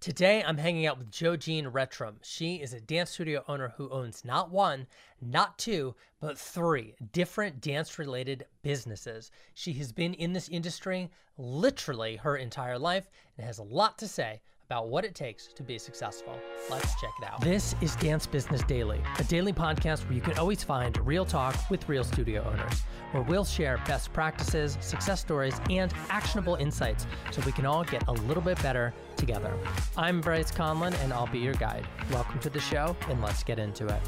Today, 0.00 0.42
I'm 0.42 0.56
hanging 0.56 0.86
out 0.86 0.96
with 0.96 1.10
JoJean 1.10 1.70
Retrum. 1.72 2.14
She 2.22 2.54
is 2.54 2.72
a 2.72 2.80
dance 2.80 3.10
studio 3.10 3.44
owner 3.46 3.74
who 3.76 3.90
owns 3.90 4.24
not 4.24 4.50
one, 4.50 4.86
not 5.20 5.58
two, 5.58 5.94
but 6.20 6.38
three 6.38 6.94
different 7.12 7.60
dance 7.60 7.98
related 7.98 8.46
businesses. 8.62 9.30
She 9.52 9.74
has 9.74 9.92
been 9.92 10.14
in 10.14 10.32
this 10.32 10.48
industry 10.48 11.10
literally 11.36 12.16
her 12.16 12.34
entire 12.34 12.78
life 12.78 13.10
and 13.36 13.46
has 13.46 13.58
a 13.58 13.62
lot 13.62 13.98
to 13.98 14.08
say 14.08 14.40
about 14.70 14.86
what 14.86 15.04
it 15.04 15.16
takes 15.16 15.48
to 15.48 15.64
be 15.64 15.76
successful. 15.78 16.38
Let's 16.70 16.94
check 17.00 17.10
it 17.20 17.26
out. 17.26 17.40
This 17.40 17.74
is 17.80 17.96
Dance 17.96 18.24
Business 18.24 18.62
Daily, 18.62 19.02
a 19.18 19.24
daily 19.24 19.52
podcast 19.52 20.04
where 20.04 20.12
you 20.12 20.20
can 20.20 20.38
always 20.38 20.62
find 20.62 20.96
real 21.04 21.24
talk 21.24 21.56
with 21.70 21.88
real 21.88 22.04
studio 22.04 22.44
owners, 22.44 22.82
where 23.10 23.24
we'll 23.24 23.44
share 23.44 23.82
best 23.84 24.12
practices, 24.12 24.78
success 24.80 25.22
stories, 25.22 25.60
and 25.70 25.92
actionable 26.08 26.54
insights 26.54 27.08
so 27.32 27.42
we 27.44 27.50
can 27.50 27.66
all 27.66 27.82
get 27.82 28.06
a 28.06 28.12
little 28.12 28.44
bit 28.44 28.62
better 28.62 28.94
together. 29.16 29.52
I'm 29.96 30.20
Bryce 30.20 30.52
Conlon, 30.52 30.94
and 31.02 31.12
I'll 31.12 31.26
be 31.26 31.40
your 31.40 31.54
guide. 31.54 31.84
Welcome 32.12 32.38
to 32.38 32.48
the 32.48 32.60
show, 32.60 32.96
and 33.08 33.20
let's 33.20 33.42
get 33.42 33.58
into 33.58 33.88
it. 33.88 34.00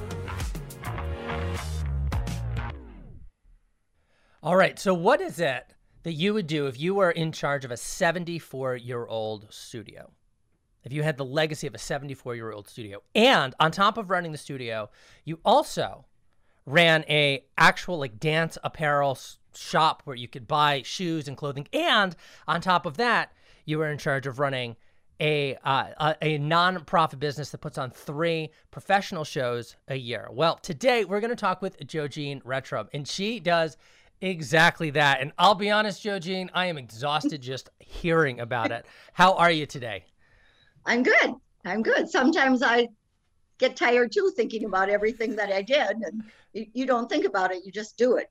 All 4.45 4.55
right, 4.55 4.79
so 4.79 4.95
what 4.95 5.21
is 5.21 5.41
it 5.41 5.75
that 6.05 6.13
you 6.13 6.33
would 6.35 6.47
do 6.47 6.69
if 6.69 6.79
you 6.79 6.95
were 6.95 7.11
in 7.11 7.33
charge 7.33 7.65
of 7.65 7.73
a 7.73 7.77
74 7.77 8.77
year 8.77 9.05
old 9.07 9.49
studio? 9.51 10.13
If 10.85 10.93
you 10.93 11.03
had 11.03 11.17
the 11.17 11.25
legacy 11.25 11.67
of 11.67 11.75
a 11.75 11.79
74 11.79 12.35
year 12.35 12.53
old 12.53 12.69
studio 12.69 13.03
and 13.15 13.55
on 13.61 13.71
top 13.71 13.97
of 13.99 14.11
running 14.11 14.33
the 14.33 14.39
studio 14.39 14.91
you 15.25 15.39
also 15.45 16.05
ran 16.67 17.05
a 17.09 17.45
actual 17.59 17.99
like 17.99 18.19
dance 18.19 18.59
apparel 18.63 19.19
shop 19.55 20.03
where 20.05 20.17
you 20.17 20.29
could 20.29 20.47
buy 20.47 20.83
shoes 20.83 21.29
and 21.29 21.37
clothing 21.37 21.69
and 21.73 22.17
on 22.47 22.61
top 22.61 22.87
of 22.87 22.97
that 22.97 23.33
you 23.65 23.79
were 23.79 23.91
in 23.91 23.99
charge 23.99 24.27
of 24.27 24.39
running 24.39 24.77
a 25.21 25.57
uh, 25.65 26.15
a, 26.21 26.25
a 26.25 26.39
non-profit 26.39 27.19
business 27.19 27.51
that 27.51 27.59
puts 27.59 27.79
on 27.79 27.91
three 27.91 28.51
professional 28.71 29.25
shows 29.25 29.77
a 29.89 29.95
year. 29.95 30.29
Well, 30.33 30.57
today 30.57 31.05
we're 31.05 31.21
going 31.21 31.31
to 31.31 31.37
talk 31.37 31.63
with 31.63 31.79
JoJean 31.79 32.43
Retrum, 32.43 32.89
and 32.93 33.07
she 33.07 33.39
does 33.39 33.77
exactly 34.21 34.91
that. 34.91 35.21
And 35.21 35.33
I'll 35.39 35.55
be 35.55 35.71
honest, 35.71 36.03
JoJean, 36.03 36.51
I 36.55 36.67
am 36.67 36.79
exhausted 36.79 37.41
just 37.41 37.71
hearing 37.79 38.41
about 38.41 38.73
it. 38.73 38.85
How 39.13 39.35
are 39.35 39.51
you 39.51 39.67
today? 39.67 40.05
I'm 40.87 41.03
good. 41.03 41.35
I'm 41.65 41.83
good. 41.83 42.09
Sometimes 42.09 42.63
I 42.63 42.89
get 43.59 43.77
tired 43.77 44.13
too 44.13 44.33
thinking 44.35 44.65
about 44.65 44.89
everything 44.89 45.37
that 45.37 45.53
I 45.53 45.63
did 45.63 45.97
and 46.03 46.25
you, 46.53 46.67
you 46.73 46.87
don't 46.87 47.09
think 47.09 47.25
about 47.25 47.53
it, 47.53 47.65
you 47.65 47.71
just 47.71 47.97
do 47.97 48.17
it. 48.17 48.31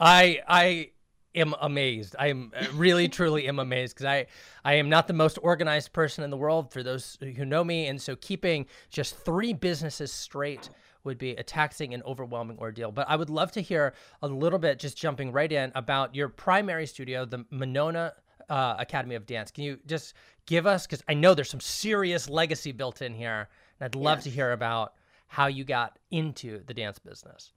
I 0.00 0.40
I 0.48 0.90
am 1.34 1.54
amazed. 1.60 2.16
I 2.18 2.28
am 2.28 2.52
uh, 2.58 2.66
really 2.74 3.08
truly 3.18 3.46
am 3.46 3.58
amazed 3.58 3.94
because 3.94 4.06
I 4.06 4.26
I 4.64 4.74
am 4.74 4.88
not 4.88 5.06
the 5.06 5.12
most 5.12 5.38
organized 5.42 5.92
person 5.92 6.24
in 6.24 6.30
the 6.30 6.36
world 6.36 6.72
for 6.72 6.82
those 6.82 7.18
who 7.20 7.44
know 7.44 7.62
me 7.62 7.86
and 7.86 8.00
so 8.00 8.16
keeping 8.16 8.66
just 8.90 9.16
three 9.24 9.52
businesses 9.52 10.12
straight 10.12 10.70
would 11.04 11.18
be 11.18 11.30
a 11.30 11.42
taxing 11.42 11.94
and 11.94 12.02
overwhelming 12.02 12.58
ordeal. 12.58 12.90
But 12.90 13.08
I 13.08 13.16
would 13.16 13.30
love 13.30 13.52
to 13.52 13.60
hear 13.60 13.94
a 14.20 14.28
little 14.28 14.58
bit 14.58 14.78
just 14.78 14.96
jumping 14.96 15.32
right 15.32 15.50
in 15.50 15.70
about 15.74 16.14
your 16.14 16.28
primary 16.28 16.86
studio, 16.86 17.24
the 17.24 17.44
Monona 17.50 18.14
uh, 18.48 18.76
Academy 18.78 19.14
of 19.14 19.26
Dance. 19.26 19.50
Can 19.50 19.64
you 19.64 19.78
just 19.86 20.14
give 20.46 20.66
us, 20.66 20.86
because 20.86 21.02
I 21.08 21.14
know 21.14 21.34
there's 21.34 21.50
some 21.50 21.60
serious 21.60 22.28
legacy 22.28 22.72
built 22.72 23.02
in 23.02 23.14
here, 23.14 23.48
and 23.78 23.86
I'd 23.86 23.94
love 23.94 24.18
yes. 24.18 24.24
to 24.24 24.30
hear 24.30 24.52
about 24.52 24.94
how 25.26 25.46
you 25.46 25.64
got 25.64 25.98
into 26.10 26.62
the 26.66 26.74
dance 26.74 26.98
business. 26.98 27.52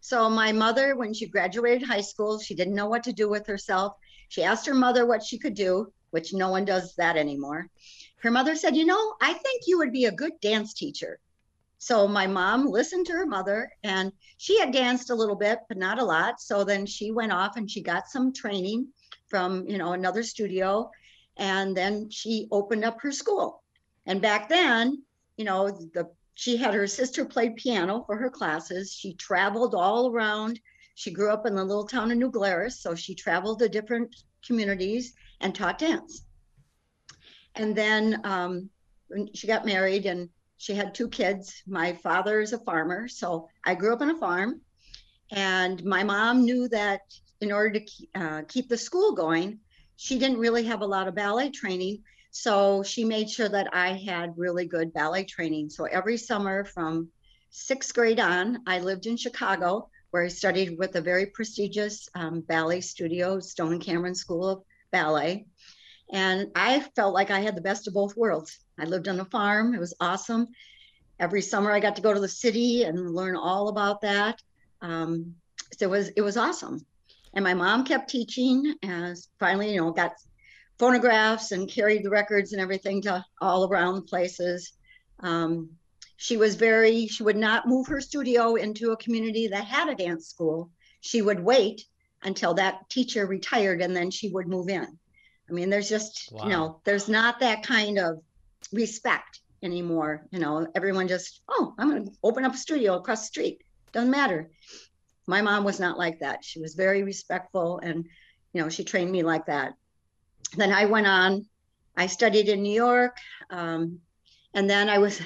So, 0.00 0.30
my 0.30 0.52
mother, 0.52 0.96
when 0.96 1.12
she 1.12 1.26
graduated 1.26 1.86
high 1.86 2.00
school, 2.00 2.38
she 2.38 2.54
didn't 2.54 2.74
know 2.74 2.86
what 2.86 3.02
to 3.04 3.12
do 3.12 3.28
with 3.28 3.46
herself. 3.46 3.96
She 4.28 4.42
asked 4.42 4.66
her 4.66 4.74
mother 4.74 5.04
what 5.04 5.22
she 5.22 5.38
could 5.38 5.54
do, 5.54 5.92
which 6.10 6.32
no 6.32 6.50
one 6.50 6.64
does 6.64 6.94
that 6.96 7.16
anymore. 7.16 7.68
Her 8.20 8.30
mother 8.30 8.54
said, 8.54 8.76
You 8.76 8.86
know, 8.86 9.14
I 9.20 9.32
think 9.32 9.62
you 9.66 9.78
would 9.78 9.92
be 9.92 10.06
a 10.06 10.12
good 10.12 10.40
dance 10.40 10.72
teacher. 10.72 11.18
So 11.78 12.06
my 12.06 12.26
mom 12.26 12.66
listened 12.66 13.06
to 13.06 13.14
her 13.14 13.26
mother 13.26 13.72
and 13.82 14.12
she 14.36 14.58
had 14.58 14.70
danced 14.70 15.08
a 15.08 15.14
little 15.14 15.34
bit, 15.34 15.60
but 15.66 15.78
not 15.78 15.98
a 15.98 16.04
lot. 16.04 16.38
So 16.38 16.62
then 16.62 16.84
she 16.84 17.10
went 17.10 17.32
off 17.32 17.56
and 17.56 17.70
she 17.70 17.82
got 17.82 18.06
some 18.06 18.34
training 18.34 18.88
from, 19.30 19.66
you 19.66 19.78
know, 19.78 19.92
another 19.92 20.22
studio 20.22 20.90
and 21.36 21.76
then 21.76 22.10
she 22.10 22.46
opened 22.52 22.84
up 22.84 23.00
her 23.00 23.10
school. 23.10 23.62
And 24.06 24.20
back 24.20 24.48
then, 24.48 25.02
you 25.36 25.44
know, 25.44 25.70
the 25.70 26.10
she 26.34 26.56
had 26.56 26.72
her 26.74 26.86
sister 26.86 27.24
play 27.24 27.50
piano 27.50 28.02
for 28.06 28.16
her 28.16 28.30
classes. 28.30 28.94
She 28.94 29.12
traveled 29.14 29.74
all 29.74 30.10
around. 30.10 30.58
She 30.94 31.10
grew 31.10 31.30
up 31.30 31.44
in 31.44 31.54
the 31.54 31.64
little 31.64 31.86
town 31.86 32.10
of 32.10 32.16
New 32.16 32.30
Glarus, 32.30 32.80
so 32.80 32.94
she 32.94 33.14
traveled 33.14 33.58
to 33.58 33.68
different 33.68 34.14
communities 34.46 35.12
and 35.40 35.54
taught 35.54 35.78
dance. 35.78 36.24
And 37.56 37.76
then 37.76 38.20
um, 38.24 38.70
she 39.34 39.46
got 39.46 39.66
married 39.66 40.06
and 40.06 40.30
she 40.56 40.74
had 40.74 40.94
two 40.94 41.08
kids. 41.08 41.62
My 41.66 41.92
father 41.92 42.40
is 42.40 42.54
a 42.54 42.58
farmer, 42.60 43.06
so 43.06 43.48
I 43.64 43.74
grew 43.74 43.92
up 43.92 44.00
on 44.00 44.10
a 44.10 44.18
farm. 44.18 44.62
And 45.32 45.84
my 45.84 46.02
mom 46.04 46.44
knew 46.44 46.68
that 46.68 47.00
in 47.40 47.52
order 47.52 47.80
to 47.80 48.06
uh, 48.14 48.42
keep 48.48 48.68
the 48.68 48.76
school 48.76 49.12
going, 49.12 49.60
she 49.96 50.18
didn't 50.18 50.38
really 50.38 50.64
have 50.64 50.80
a 50.80 50.86
lot 50.86 51.08
of 51.08 51.14
ballet 51.14 51.50
training. 51.50 52.02
So 52.30 52.82
she 52.82 53.04
made 53.04 53.28
sure 53.28 53.48
that 53.48 53.74
I 53.74 53.92
had 53.92 54.34
really 54.36 54.66
good 54.66 54.92
ballet 54.92 55.24
training. 55.24 55.70
So 55.70 55.84
every 55.84 56.16
summer 56.16 56.64
from 56.64 57.08
sixth 57.50 57.92
grade 57.94 58.20
on, 58.20 58.60
I 58.66 58.78
lived 58.78 59.06
in 59.06 59.16
Chicago, 59.16 59.90
where 60.10 60.24
I 60.24 60.28
studied 60.28 60.78
with 60.78 60.94
a 60.96 61.00
very 61.00 61.26
prestigious 61.26 62.08
um, 62.14 62.40
ballet 62.40 62.80
studio, 62.80 63.40
Stone 63.40 63.72
and 63.74 63.82
Camryn 63.82 64.16
School 64.16 64.48
of 64.48 64.62
Ballet. 64.92 65.46
And 66.12 66.48
I 66.54 66.80
felt 66.96 67.14
like 67.14 67.30
I 67.30 67.40
had 67.40 67.56
the 67.56 67.60
best 67.60 67.86
of 67.86 67.94
both 67.94 68.16
worlds. 68.16 68.58
I 68.78 68.84
lived 68.84 69.08
on 69.08 69.20
a 69.20 69.24
farm, 69.24 69.74
it 69.74 69.80
was 69.80 69.94
awesome. 70.00 70.48
Every 71.18 71.42
summer, 71.42 71.70
I 71.70 71.80
got 71.80 71.96
to 71.96 72.02
go 72.02 72.14
to 72.14 72.20
the 72.20 72.28
city 72.28 72.84
and 72.84 73.14
learn 73.14 73.36
all 73.36 73.68
about 73.68 74.00
that. 74.00 74.40
Um, 74.80 75.34
so 75.76 75.86
it 75.86 75.90
was 75.90 76.08
it 76.08 76.22
was 76.22 76.36
awesome. 76.36 76.84
And 77.34 77.44
my 77.44 77.54
mom 77.54 77.84
kept 77.84 78.10
teaching 78.10 78.74
as 78.82 79.28
finally, 79.38 79.72
you 79.72 79.80
know, 79.80 79.92
got 79.92 80.12
phonographs 80.78 81.52
and 81.52 81.68
carried 81.68 82.02
the 82.02 82.10
records 82.10 82.52
and 82.52 82.60
everything 82.60 83.02
to 83.02 83.24
all 83.40 83.68
around 83.68 84.06
places. 84.06 84.72
Um, 85.20 85.70
she 86.16 86.36
was 86.36 86.54
very, 86.54 87.06
she 87.06 87.22
would 87.22 87.36
not 87.36 87.68
move 87.68 87.86
her 87.86 88.00
studio 88.00 88.56
into 88.56 88.92
a 88.92 88.96
community 88.96 89.48
that 89.48 89.64
had 89.64 89.88
a 89.88 89.94
dance 89.94 90.28
school. 90.28 90.70
She 91.00 91.22
would 91.22 91.40
wait 91.40 91.84
until 92.22 92.54
that 92.54 92.88
teacher 92.90 93.26
retired 93.26 93.80
and 93.80 93.94
then 93.94 94.10
she 94.10 94.28
would 94.28 94.48
move 94.48 94.68
in. 94.68 94.86
I 95.48 95.52
mean, 95.52 95.70
there's 95.70 95.88
just, 95.88 96.30
wow. 96.32 96.44
you 96.44 96.50
know, 96.50 96.80
there's 96.84 97.08
not 97.08 97.40
that 97.40 97.62
kind 97.62 97.98
of 97.98 98.20
respect 98.72 99.40
anymore. 99.62 100.26
You 100.30 100.40
know, 100.40 100.66
everyone 100.74 101.08
just, 101.08 101.42
oh, 101.48 101.74
I'm 101.78 101.90
going 101.90 102.06
to 102.06 102.12
open 102.22 102.44
up 102.44 102.54
a 102.54 102.58
studio 102.58 102.96
across 102.96 103.20
the 103.20 103.26
street. 103.26 103.62
Doesn't 103.92 104.10
matter 104.10 104.50
my 105.26 105.42
mom 105.42 105.64
was 105.64 105.80
not 105.80 105.98
like 105.98 106.20
that. 106.20 106.44
She 106.44 106.60
was 106.60 106.74
very 106.74 107.02
respectful 107.02 107.78
and, 107.78 108.06
you 108.52 108.62
know, 108.62 108.68
she 108.68 108.84
trained 108.84 109.10
me 109.10 109.22
like 109.22 109.46
that. 109.46 109.74
Then 110.56 110.72
I 110.72 110.86
went 110.86 111.06
on, 111.06 111.46
I 111.96 112.06
studied 112.06 112.48
in 112.48 112.62
New 112.62 112.74
York. 112.74 113.16
Um, 113.50 114.00
and 114.54 114.68
then 114.68 114.88
I 114.88 114.98
was 114.98 115.20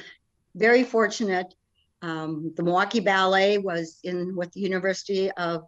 very 0.54 0.84
fortunate. 0.84 1.54
Um, 2.02 2.52
the 2.56 2.62
Milwaukee 2.62 3.00
Ballet 3.00 3.58
was 3.58 3.98
in 4.04 4.36
with 4.36 4.52
the 4.52 4.60
University 4.60 5.30
of 5.32 5.64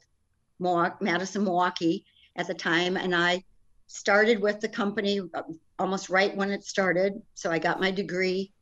Milwaukee, 0.59 0.97
Madison, 1.00 1.44
Milwaukee 1.44 2.04
at 2.36 2.47
the 2.47 2.54
time. 2.54 2.97
And 2.97 3.15
I 3.15 3.42
started 3.86 4.41
with 4.41 4.60
the 4.60 4.69
company 4.69 5.20
uh, 5.32 5.42
almost 5.78 6.10
right 6.10 6.36
when 6.36 6.50
it 6.50 6.65
started. 6.65 7.15
So 7.34 7.50
I 7.50 7.59
got 7.59 7.81
my 7.81 7.91
degree 7.91 8.53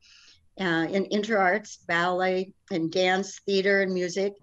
uh, 0.60 0.86
in 0.90 1.06
interarts, 1.06 1.84
ballet, 1.86 2.52
and 2.70 2.92
dance, 2.92 3.40
theater, 3.46 3.82
and 3.82 3.92
music. 3.92 4.34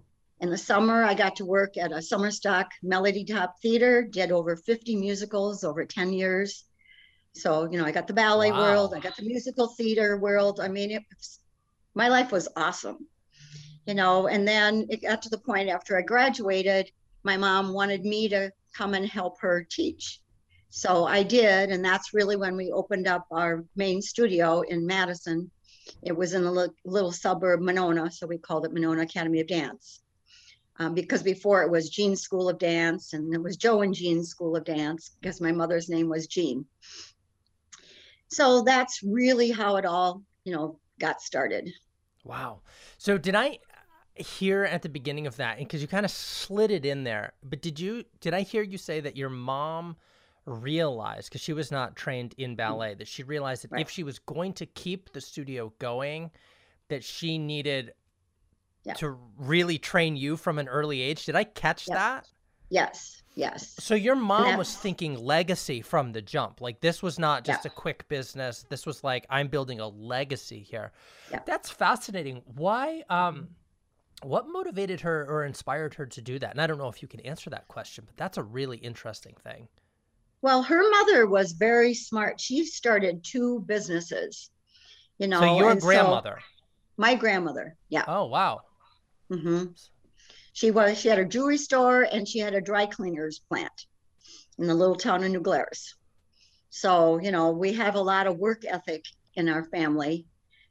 In 0.41 0.49
the 0.49 0.57
summer, 0.57 1.03
I 1.03 1.13
got 1.13 1.35
to 1.35 1.45
work 1.45 1.77
at 1.77 1.91
a 1.91 2.01
summer 2.01 2.31
stock 2.31 2.71
Melody 2.81 3.23
Top 3.23 3.61
Theater, 3.61 4.01
did 4.01 4.31
over 4.31 4.55
50 4.55 4.95
musicals 4.95 5.63
over 5.63 5.85
10 5.85 6.13
years. 6.13 6.65
So, 7.33 7.69
you 7.71 7.77
know, 7.77 7.85
I 7.85 7.91
got 7.91 8.07
the 8.07 8.13
ballet 8.13 8.51
wow. 8.51 8.59
world, 8.59 8.93
I 8.95 8.99
got 8.99 9.15
the 9.15 9.23
musical 9.23 9.67
theater 9.67 10.17
world. 10.17 10.59
I 10.59 10.67
mean, 10.67 10.89
it 10.89 11.03
was, 11.15 11.39
my 11.93 12.07
life 12.07 12.31
was 12.31 12.47
awesome, 12.55 13.05
you 13.85 13.93
know. 13.93 14.27
And 14.27 14.47
then 14.47 14.87
it 14.89 15.03
got 15.03 15.21
to 15.21 15.29
the 15.29 15.37
point 15.37 15.69
after 15.69 15.95
I 15.95 16.01
graduated, 16.01 16.89
my 17.23 17.37
mom 17.37 17.71
wanted 17.71 18.03
me 18.03 18.27
to 18.29 18.51
come 18.75 18.95
and 18.95 19.05
help 19.05 19.39
her 19.41 19.67
teach. 19.69 20.21
So 20.71 21.05
I 21.05 21.21
did. 21.21 21.69
And 21.69 21.85
that's 21.85 22.15
really 22.15 22.35
when 22.35 22.57
we 22.57 22.71
opened 22.71 23.07
up 23.07 23.27
our 23.29 23.63
main 23.75 24.01
studio 24.01 24.61
in 24.61 24.87
Madison. 24.87 25.51
It 26.01 26.17
was 26.17 26.33
in 26.33 26.45
a 26.45 26.51
little, 26.51 26.73
little 26.83 27.11
suburb, 27.11 27.61
Monona. 27.61 28.09
So 28.09 28.25
we 28.25 28.39
called 28.39 28.65
it 28.65 28.73
Monona 28.73 29.03
Academy 29.03 29.41
of 29.41 29.47
Dance 29.47 29.99
um, 30.81 30.95
because 30.95 31.21
before 31.21 31.61
it 31.61 31.69
was 31.69 31.89
Jean's 31.89 32.21
School 32.21 32.49
of 32.49 32.57
Dance 32.57 33.13
and 33.13 33.31
it 33.33 33.41
was 33.41 33.55
Joe 33.55 33.81
and 33.81 33.93
Jean's 33.93 34.29
School 34.29 34.55
of 34.55 34.63
Dance 34.65 35.11
because 35.21 35.39
my 35.39 35.51
mother's 35.51 35.89
name 35.89 36.09
was 36.09 36.25
Jean. 36.25 36.65
So 38.29 38.63
that's 38.63 39.03
really 39.03 39.51
how 39.51 39.75
it 39.75 39.85
all, 39.85 40.23
you 40.43 40.55
know, 40.55 40.79
got 40.99 41.21
started. 41.21 41.69
Wow. 42.23 42.61
So 42.97 43.19
did 43.19 43.35
I 43.35 43.59
hear 44.15 44.63
at 44.63 44.81
the 44.81 44.89
beginning 44.89 45.27
of 45.27 45.35
that 45.35 45.59
because 45.59 45.83
you 45.83 45.87
kind 45.87 46.05
of 46.05 46.11
slid 46.11 46.71
it 46.71 46.83
in 46.83 47.03
there, 47.03 47.33
but 47.43 47.61
did 47.61 47.79
you 47.79 48.03
did 48.19 48.33
I 48.33 48.41
hear 48.41 48.63
you 48.63 48.79
say 48.79 49.01
that 49.01 49.15
your 49.15 49.29
mom 49.29 49.97
realized 50.45 51.29
because 51.29 51.41
she 51.41 51.53
was 51.53 51.69
not 51.69 51.95
trained 51.95 52.33
in 52.39 52.55
ballet 52.55 52.95
that 52.95 53.07
she 53.07 53.21
realized 53.21 53.63
that 53.63 53.71
Right. 53.71 53.81
if 53.81 53.91
she 53.91 54.01
was 54.01 54.17
going 54.17 54.53
to 54.53 54.65
keep 54.65 55.13
the 55.13 55.21
studio 55.21 55.71
going 55.77 56.31
that 56.87 57.03
she 57.03 57.37
needed 57.37 57.93
Yeah. 58.83 58.93
to 58.95 59.17
really 59.37 59.77
train 59.77 60.15
you 60.15 60.35
from 60.37 60.57
an 60.57 60.67
early 60.67 61.01
age 61.01 61.25
did 61.25 61.35
i 61.35 61.43
catch 61.43 61.85
that 61.87 62.27
Yes, 62.69 63.21
yes. 63.35 63.75
so 63.79 63.95
your 63.95 64.15
mom 64.15 64.57
was 64.57 64.75
thinking 64.75 65.15
legacy 65.19 65.81
from 65.81 66.13
the 66.13 66.21
jump 66.21 66.61
like 66.61 66.79
this 66.79 67.03
was 67.03 67.19
not 67.19 67.43
just 67.43 67.65
Yeah. 67.65 67.71
a 67.71 67.75
quick 67.75 68.07
business 68.07 68.65
this 68.69 68.85
was 68.85 69.03
like 69.03 69.25
i'm 69.29 69.47
building 69.49 69.79
a 69.79 69.87
legacy 69.87 70.59
here 70.61 70.91
Yeah. 71.31 71.41
that's 71.45 71.69
fascinating 71.69 72.41
why 72.55 73.03
um 73.09 73.49
what 74.23 74.47
motivated 74.47 75.01
her 75.01 75.25
or 75.29 75.45
inspired 75.45 75.93
her 75.95 76.05
to 76.05 76.21
do 76.21 76.39
that 76.39 76.51
and 76.51 76.61
i 76.61 76.65
don't 76.65 76.77
know 76.77 76.89
if 76.89 77.01
you 77.01 77.07
can 77.07 77.19
answer 77.21 77.49
that 77.51 77.67
question 77.67 78.03
but 78.07 78.15
that's 78.17 78.37
a 78.37 78.43
really 78.43 78.77
interesting 78.77 79.35
thing 79.43 79.67
Well, 80.41 80.63
her 80.63 80.81
mother 80.89 81.27
was 81.27 81.51
very 81.51 81.93
smart. 81.93 82.39
She 82.41 82.65
started 82.65 83.23
two 83.23 83.59
businesses, 83.67 84.49
you 85.19 85.27
know. 85.27 85.39
so 85.39 85.57
your 85.59 85.69
and 85.71 85.79
so- 85.81 85.85
grandmother 85.87 86.39
my 86.97 87.15
grandmother, 87.15 87.75
yeah. 87.89 88.05
oh 88.07 88.25
wow 88.25 88.61
hmm 89.31 89.65
She 90.53 90.71
was. 90.71 90.99
She 90.99 91.07
had 91.07 91.19
a 91.19 91.25
jewelry 91.25 91.57
store 91.57 92.03
and 92.03 92.27
she 92.27 92.39
had 92.39 92.53
a 92.53 92.61
dry 92.61 92.85
cleaners 92.85 93.39
plant 93.49 93.71
in 94.57 94.67
the 94.67 94.75
little 94.75 94.95
town 94.95 95.23
of 95.23 95.31
New 95.31 95.41
Glarus. 95.41 95.95
So 96.69 97.19
you 97.19 97.31
know, 97.31 97.51
we 97.51 97.73
have 97.73 97.95
a 97.95 98.01
lot 98.01 98.27
of 98.27 98.37
work 98.37 98.63
ethic 98.67 99.05
in 99.35 99.49
our 99.49 99.63
family. 99.65 100.25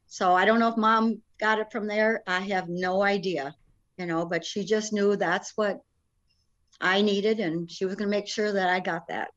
So 0.07 0.35
I 0.35 0.45
don't 0.45 0.61
know 0.61 0.69
if 0.69 0.77
mom 0.77 1.23
got 1.39 1.61
it 1.61 1.73
from 1.73 1.87
there. 1.87 2.23
I 2.27 2.41
have 2.41 2.69
no 2.69 3.03
idea, 3.03 3.55
you 3.97 4.07
know. 4.07 4.27
But 4.27 4.45
she 4.45 4.65
just 4.65 4.93
knew 4.93 5.17
that's 5.17 5.53
what 5.57 5.79
I 6.81 7.03
needed, 7.03 7.41
and 7.41 7.71
she 7.71 7.85
was 7.85 7.95
going 7.95 8.11
to 8.11 8.17
make 8.17 8.29
sure 8.29 8.53
that 8.53 8.69
I 8.69 8.81
got 8.81 9.09
that. 9.09 9.31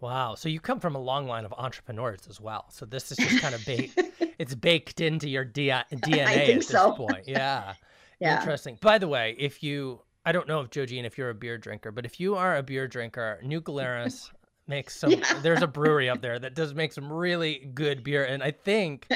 Wow. 0.00 0.34
So 0.34 0.48
you 0.48 0.60
come 0.60 0.80
from 0.80 0.94
a 0.94 1.00
long 1.00 1.26
line 1.26 1.44
of 1.44 1.54
entrepreneurs 1.56 2.20
as 2.28 2.40
well. 2.40 2.66
So 2.70 2.84
this 2.84 3.10
is 3.10 3.18
just 3.18 3.40
kind 3.40 3.54
of 3.54 3.64
baked. 3.64 4.02
it's 4.38 4.54
baked 4.54 5.00
into 5.00 5.28
your 5.28 5.44
D- 5.44 5.68
DNA 5.68 6.26
at 6.26 6.46
think 6.46 6.58
this 6.58 6.68
so. 6.68 6.92
point. 6.92 7.26
Yeah. 7.26 7.74
Yeah. 8.20 8.38
Interesting. 8.40 8.78
By 8.80 8.98
the 8.98 9.08
way, 9.08 9.34
if 9.38 9.62
you, 9.62 10.00
I 10.24 10.32
don't 10.32 10.48
know 10.48 10.60
if 10.60 10.70
JoJean, 10.70 11.04
if 11.04 11.18
you're 11.18 11.30
a 11.30 11.34
beer 11.34 11.58
drinker, 11.58 11.92
but 11.92 12.04
if 12.06 12.18
you 12.18 12.34
are 12.36 12.56
a 12.56 12.62
beer 12.62 12.88
drinker, 12.88 13.38
New 13.42 13.60
Glarus 13.60 14.30
makes 14.66 14.96
some. 15.00 15.10
Yeah. 15.12 15.38
There's 15.42 15.62
a 15.62 15.66
brewery 15.66 16.08
up 16.08 16.22
there 16.22 16.38
that 16.38 16.54
does 16.54 16.74
make 16.74 16.92
some 16.92 17.12
really 17.12 17.70
good 17.74 18.02
beer, 18.02 18.24
and 18.24 18.42
I 18.42 18.50
think 18.52 19.06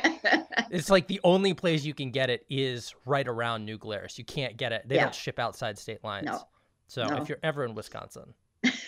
it's 0.70 0.90
like 0.90 1.06
the 1.08 1.20
only 1.24 1.54
place 1.54 1.84
you 1.84 1.94
can 1.94 2.10
get 2.10 2.30
it 2.30 2.44
is 2.50 2.94
right 3.06 3.26
around 3.26 3.64
New 3.64 3.78
Glarus. 3.78 4.18
You 4.18 4.24
can't 4.24 4.56
get 4.56 4.72
it. 4.72 4.88
They 4.88 4.96
Yeah. 4.96 5.04
don't 5.04 5.14
ship 5.14 5.38
outside 5.38 5.78
state 5.78 6.04
lines. 6.04 6.26
No. 6.26 6.42
So 6.88 7.06
No. 7.06 7.22
if 7.22 7.28
you're 7.28 7.38
ever 7.42 7.64
in 7.64 7.74
Wisconsin, 7.74 8.34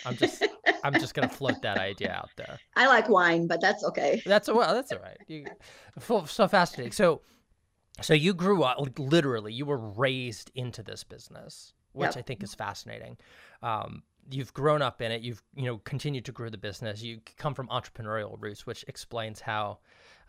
I'm 0.05 0.15
just 0.17 0.43
I'm 0.83 0.93
just 0.93 1.13
gonna 1.13 1.29
float 1.29 1.61
that 1.61 1.77
idea 1.77 2.11
out 2.11 2.29
there. 2.35 2.59
I 2.75 2.87
like 2.87 3.07
wine, 3.09 3.47
but 3.47 3.61
that's 3.61 3.83
okay. 3.85 4.21
That's 4.25 4.47
well, 4.49 4.73
that's 4.75 4.91
all 4.91 4.99
right. 4.99 5.17
You, 5.27 5.45
so 6.27 6.47
fascinating. 6.47 6.91
So, 6.91 7.21
so 8.01 8.13
you 8.13 8.33
grew 8.33 8.63
up 8.63 8.79
like, 8.79 8.97
literally. 8.97 9.53
You 9.53 9.65
were 9.65 9.77
raised 9.77 10.51
into 10.55 10.83
this 10.83 11.03
business, 11.03 11.73
which 11.91 12.15
Yep. 12.15 12.17
I 12.17 12.21
think 12.21 12.43
is 12.43 12.55
fascinating. 12.55 13.17
Um, 13.61 14.03
you've 14.31 14.53
grown 14.53 14.81
up 14.81 15.01
in 15.01 15.11
it. 15.11 15.21
You've 15.21 15.41
you 15.55 15.65
know 15.65 15.77
continued 15.79 16.25
to 16.25 16.31
grow 16.31 16.49
the 16.49 16.57
business. 16.57 17.01
You 17.01 17.19
come 17.37 17.53
from 17.53 17.67
entrepreneurial 17.67 18.35
roots, 18.41 18.65
which 18.65 18.83
explains 18.87 19.39
how. 19.41 19.79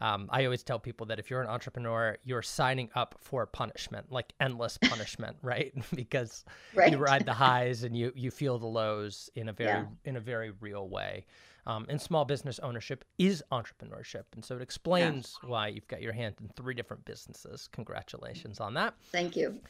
Um, 0.01 0.29
I 0.33 0.45
always 0.45 0.65
tell 0.65 0.81
people 0.81 1.07
that 1.07 1.21
if 1.21 1.31
you're 1.31 1.41
an 1.41 1.47
entrepreneur, 1.49 2.19
you're 2.25 2.43
signing 2.43 2.91
up 2.97 3.15
for 3.21 3.47
punishment, 3.47 4.11
like 4.11 4.33
endless 4.41 4.77
punishment, 4.83 5.37
right? 5.41 5.73
because 5.95 6.45
Right. 6.75 6.91
you 6.91 6.99
ride 6.99 7.25
the 7.25 7.33
highs 7.47 7.85
and 7.85 7.97
you 7.97 8.13
you 8.17 8.31
feel 8.33 8.59
the 8.59 8.67
lows 8.67 9.31
in 9.37 9.49
a 9.49 9.53
very 9.53 9.81
Yeah. 9.83 9.87
in 10.05 10.17
a 10.17 10.21
very 10.21 10.51
real 10.61 10.89
way. 10.89 11.27
Um, 11.67 11.87
and 11.89 11.99
small 11.99 12.27
business 12.27 12.59
ownership 12.59 13.05
is 13.19 13.43
entrepreneurship, 13.51 14.25
and 14.35 14.45
so 14.45 14.57
it 14.57 14.61
explains 14.63 15.39
why 15.43 15.69
you've 15.69 15.89
got 15.89 16.03
your 16.03 16.13
hand 16.13 16.35
in 16.43 16.49
three 16.57 16.75
different 16.75 17.05
businesses. 17.07 17.69
Congratulations 17.73 18.61
on 18.61 18.75
that. 18.75 18.95
Thank 19.13 19.35
you. 19.37 19.61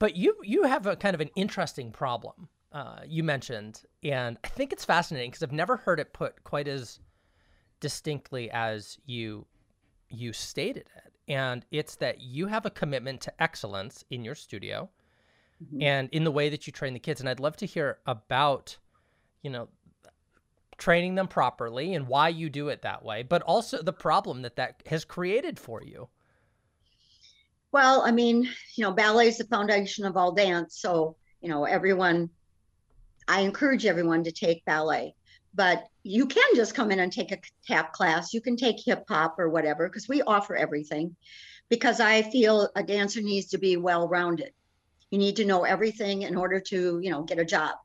But 0.00 0.16
you 0.16 0.34
you 0.42 0.64
have 0.64 0.86
a 0.86 0.96
kind 0.96 1.14
of 1.14 1.20
an 1.20 1.30
interesting 1.36 1.92
problem. 1.92 2.48
Uh, 2.70 3.00
you 3.06 3.22
mentioned, 3.24 3.82
and 4.02 4.36
I 4.44 4.48
think 4.48 4.72
it's 4.72 4.84
fascinating 4.84 5.30
because 5.30 5.42
I've 5.42 5.52
never 5.52 5.76
heard 5.78 5.98
it 6.00 6.12
put 6.12 6.44
quite 6.44 6.68
as 6.68 7.00
distinctly 7.80 8.50
as 8.50 8.98
you 9.06 9.46
you 10.10 10.32
stated 10.32 10.86
it. 10.96 11.12
And 11.28 11.64
it's 11.70 11.96
that 11.96 12.20
you 12.22 12.46
have 12.48 12.66
a 12.66 12.70
commitment 12.70 13.20
to 13.22 13.42
excellence 13.42 14.04
in 14.10 14.24
your 14.24 14.34
studio 14.36 14.90
Mhm. 15.60 15.82
and 15.82 16.08
in 16.12 16.24
the 16.24 16.32
way 16.32 16.48
that 16.50 16.66
you 16.66 16.72
train 16.72 16.94
the 16.94 17.00
kids. 17.00 17.20
And 17.20 17.28
I'd 17.28 17.40
love 17.40 17.56
to 17.58 17.66
hear 17.66 17.98
about, 18.06 18.78
you 19.42 19.50
know, 19.50 19.68
training 20.78 21.14
them 21.14 21.28
properly 21.28 21.94
and 21.94 22.06
why 22.08 22.28
you 22.28 22.48
do 22.48 22.68
it 22.68 22.80
that 22.82 23.04
way, 23.04 23.22
but 23.22 23.42
also 23.42 23.82
the 23.82 23.92
problem 23.92 24.42
that 24.42 24.56
that 24.56 24.82
has 24.86 25.04
created 25.04 25.58
for 25.58 25.82
you. 25.82 26.08
Well, 27.72 28.02
I 28.02 28.10
mean, 28.12 28.48
you 28.76 28.84
know, 28.84 28.92
ballet 28.92 29.28
is 29.28 29.38
the 29.38 29.44
foundation 29.44 30.04
of 30.04 30.16
all 30.16 30.32
dance. 30.32 30.78
So, 30.80 31.16
you 31.40 31.48
know, 31.48 31.64
everyone, 31.64 32.30
I 33.28 33.42
encourage 33.42 33.84
everyone 33.84 34.24
to 34.24 34.32
take 34.32 34.64
ballet, 34.64 35.14
but 35.54 35.84
you 36.02 36.26
can 36.26 36.54
just 36.54 36.74
come 36.74 36.90
in 36.90 36.98
and 36.98 37.12
take 37.12 37.30
a 37.30 37.38
tap 37.66 37.92
class. 37.92 38.32
You 38.32 38.40
can 38.40 38.56
take 38.56 38.76
hip 38.82 39.04
hop 39.08 39.38
or 39.38 39.50
whatever, 39.50 39.86
because 39.86 40.08
we 40.08 40.22
offer 40.22 40.56
everything. 40.56 41.14
Because 41.68 42.00
I 42.00 42.22
feel 42.22 42.70
a 42.74 42.82
dancer 42.82 43.20
needs 43.20 43.48
to 43.48 43.58
be 43.58 43.76
well 43.76 44.08
rounded. 44.08 44.52
You 45.10 45.18
need 45.18 45.36
to 45.36 45.44
know 45.44 45.64
everything 45.64 46.22
in 46.22 46.36
order 46.36 46.60
to, 46.60 47.00
you 47.02 47.10
know, 47.10 47.22
get 47.22 47.38
a 47.38 47.44
job. 47.44 47.76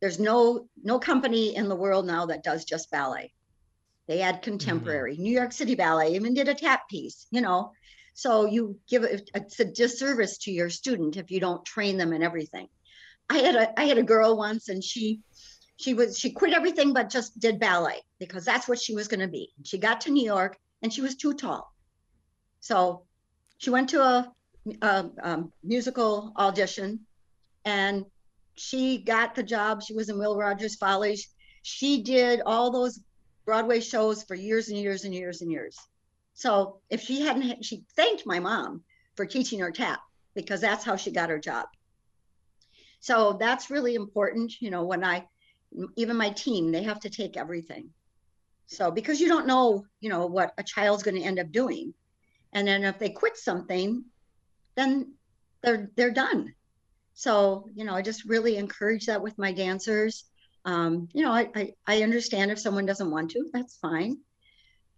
There's 0.00 0.18
no 0.18 0.68
no 0.82 0.98
company 0.98 1.54
in 1.54 1.68
the 1.68 1.76
world 1.76 2.06
now 2.06 2.26
that 2.26 2.42
does 2.42 2.64
just 2.64 2.90
ballet. 2.90 3.32
They 4.08 4.22
add 4.22 4.36
mm-hmm. 4.36 4.44
contemporary. 4.44 5.16
New 5.16 5.32
York 5.32 5.52
City 5.52 5.76
Ballet 5.76 6.14
even 6.16 6.34
did 6.34 6.48
a 6.48 6.54
tap 6.54 6.88
piece, 6.88 7.26
you 7.30 7.40
know. 7.40 7.72
So 8.14 8.46
you 8.46 8.80
give 8.88 9.04
it 9.04 9.30
it's 9.34 9.60
a 9.60 9.64
disservice 9.64 10.38
to 10.38 10.50
your 10.50 10.70
student 10.70 11.16
if 11.16 11.30
you 11.30 11.38
don't 11.38 11.64
train 11.64 11.96
them 11.98 12.12
in 12.12 12.24
everything. 12.24 12.68
I 13.30 13.38
had 13.38 13.54
a 13.54 13.80
I 13.80 13.84
had 13.84 13.98
a 13.98 14.02
girl 14.02 14.36
once 14.36 14.68
and 14.68 14.82
she 14.82 15.20
she 15.76 15.94
was 15.94 16.18
she 16.18 16.30
quit 16.30 16.52
everything 16.52 16.92
but 16.92 17.10
just 17.10 17.38
did 17.38 17.60
ballet 17.60 18.00
because 18.18 18.44
that's 18.44 18.68
what 18.68 18.80
she 18.80 18.94
was 18.94 19.08
going 19.08 19.20
to 19.20 19.28
be. 19.28 19.50
She 19.64 19.78
got 19.78 20.00
to 20.02 20.10
New 20.10 20.24
York 20.24 20.56
and 20.82 20.92
she 20.92 21.02
was 21.02 21.16
too 21.16 21.34
tall. 21.34 21.72
So 22.60 23.04
she 23.58 23.70
went 23.70 23.90
to 23.90 24.00
a, 24.00 24.32
a, 24.82 25.10
um 25.22 25.52
musical 25.62 26.32
audition 26.36 27.00
and 27.64 28.04
she 28.54 28.98
got 28.98 29.34
the 29.34 29.42
job. 29.42 29.82
She 29.82 29.94
was 29.94 30.08
in 30.08 30.18
Will 30.18 30.36
Rogers 30.36 30.76
Follies. 30.76 31.28
She 31.62 32.02
did 32.02 32.40
all 32.44 32.70
those 32.70 33.00
Broadway 33.44 33.80
shows 33.80 34.24
for 34.24 34.34
years 34.34 34.68
and 34.68 34.78
years 34.78 35.04
and 35.04 35.14
years 35.14 35.42
and 35.42 35.50
years. 35.50 35.76
So 36.34 36.80
if 36.90 37.02
she 37.02 37.22
hadn't, 37.22 37.64
she 37.64 37.84
thanked 37.96 38.26
my 38.26 38.40
mom 38.40 38.82
for 39.16 39.26
teaching 39.26 39.60
her 39.60 39.70
tap 39.70 40.00
because 40.34 40.60
that's 40.60 40.84
how 40.84 40.96
she 40.96 41.10
got 41.10 41.30
her 41.30 41.38
job. 41.38 41.66
So 43.00 43.36
that's 43.38 43.70
really 43.70 43.94
important. 43.94 44.60
You 44.60 44.70
know, 44.70 44.84
when 44.84 45.04
I, 45.04 45.26
even 45.96 46.16
my 46.16 46.30
team, 46.30 46.72
they 46.72 46.82
have 46.82 47.00
to 47.00 47.10
take 47.10 47.36
everything. 47.36 47.90
So 48.66 48.90
because 48.90 49.20
you 49.20 49.28
don't 49.28 49.46
know, 49.46 49.84
you 50.00 50.10
know, 50.10 50.26
what 50.26 50.52
a 50.58 50.62
child's 50.62 51.02
going 51.02 51.16
to 51.16 51.22
end 51.22 51.38
up 51.38 51.50
doing, 51.50 51.94
and 52.52 52.68
then 52.68 52.84
if 52.84 52.98
they 52.98 53.10
quit 53.10 53.36
something, 53.36 54.04
then 54.74 55.14
they're 55.62 55.90
they're 55.96 56.10
done. 56.10 56.54
So 57.14 57.68
you 57.74 57.84
know, 57.84 57.94
I 57.94 58.02
just 58.02 58.24
really 58.24 58.56
encourage 58.56 59.06
that 59.06 59.22
with 59.22 59.38
my 59.38 59.52
dancers. 59.52 60.24
Um, 60.64 61.08
you 61.14 61.22
know, 61.22 61.32
I, 61.32 61.48
I 61.54 61.72
I 61.86 62.02
understand 62.02 62.50
if 62.50 62.58
someone 62.58 62.84
doesn't 62.84 63.10
want 63.10 63.30
to, 63.30 63.48
that's 63.52 63.78
fine. 63.78 64.18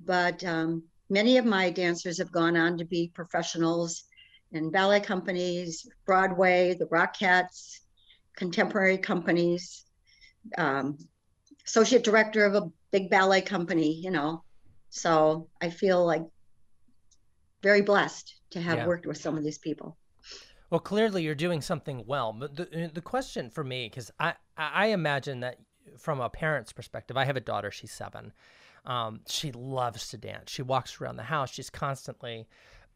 But 0.04 0.42
um, 0.44 0.84
many 1.08 1.36
of 1.36 1.44
my 1.44 1.70
dancers 1.70 2.18
have 2.18 2.32
gone 2.32 2.56
on 2.56 2.78
to 2.78 2.84
be 2.84 3.12
professionals 3.14 4.04
in 4.52 4.70
ballet 4.70 5.00
companies, 5.00 5.86
Broadway, 6.06 6.74
the 6.74 6.86
Rockettes, 6.86 7.79
contemporary 8.40 8.96
companies, 8.98 9.84
um, 10.56 10.96
associate 11.66 12.02
director 12.02 12.44
of 12.46 12.54
a 12.54 12.68
big 12.90 13.10
ballet 13.10 13.42
company, 13.42 13.92
you 13.92 14.10
know. 14.10 14.42
So 14.88 15.48
I 15.60 15.68
feel 15.70 16.04
like 16.04 16.24
very 17.62 17.82
blessed 17.82 18.34
to 18.52 18.60
have 18.60 18.78
Yeah. 18.78 18.86
worked 18.86 19.06
with 19.06 19.18
some 19.18 19.36
of 19.36 19.44
these 19.44 19.58
people. 19.58 19.98
Well, 20.70 20.80
clearly 20.80 21.22
you're 21.22 21.34
doing 21.34 21.60
something 21.60 22.04
well. 22.06 22.32
But 22.32 22.56
the 22.56 22.86
uh, 22.86 22.88
the 22.92 23.02
question 23.02 23.50
for 23.50 23.62
me, 23.62 23.88
because 23.88 24.10
I 24.18 24.34
I 24.56 24.86
imagine 24.86 25.40
that 25.40 25.58
from 25.98 26.20
a 26.20 26.30
parent's 26.30 26.72
perspective, 26.72 27.16
I 27.16 27.26
have 27.26 27.36
a 27.36 27.40
daughter. 27.40 27.70
She's 27.70 27.92
seven. 27.92 28.32
Um, 28.86 29.20
she 29.28 29.52
loves 29.52 30.08
to 30.08 30.16
dance. 30.16 30.50
She 30.50 30.62
walks 30.62 30.98
around 30.98 31.16
the 31.16 31.24
house. 31.24 31.50
She's 31.52 31.68
constantly 31.68 32.48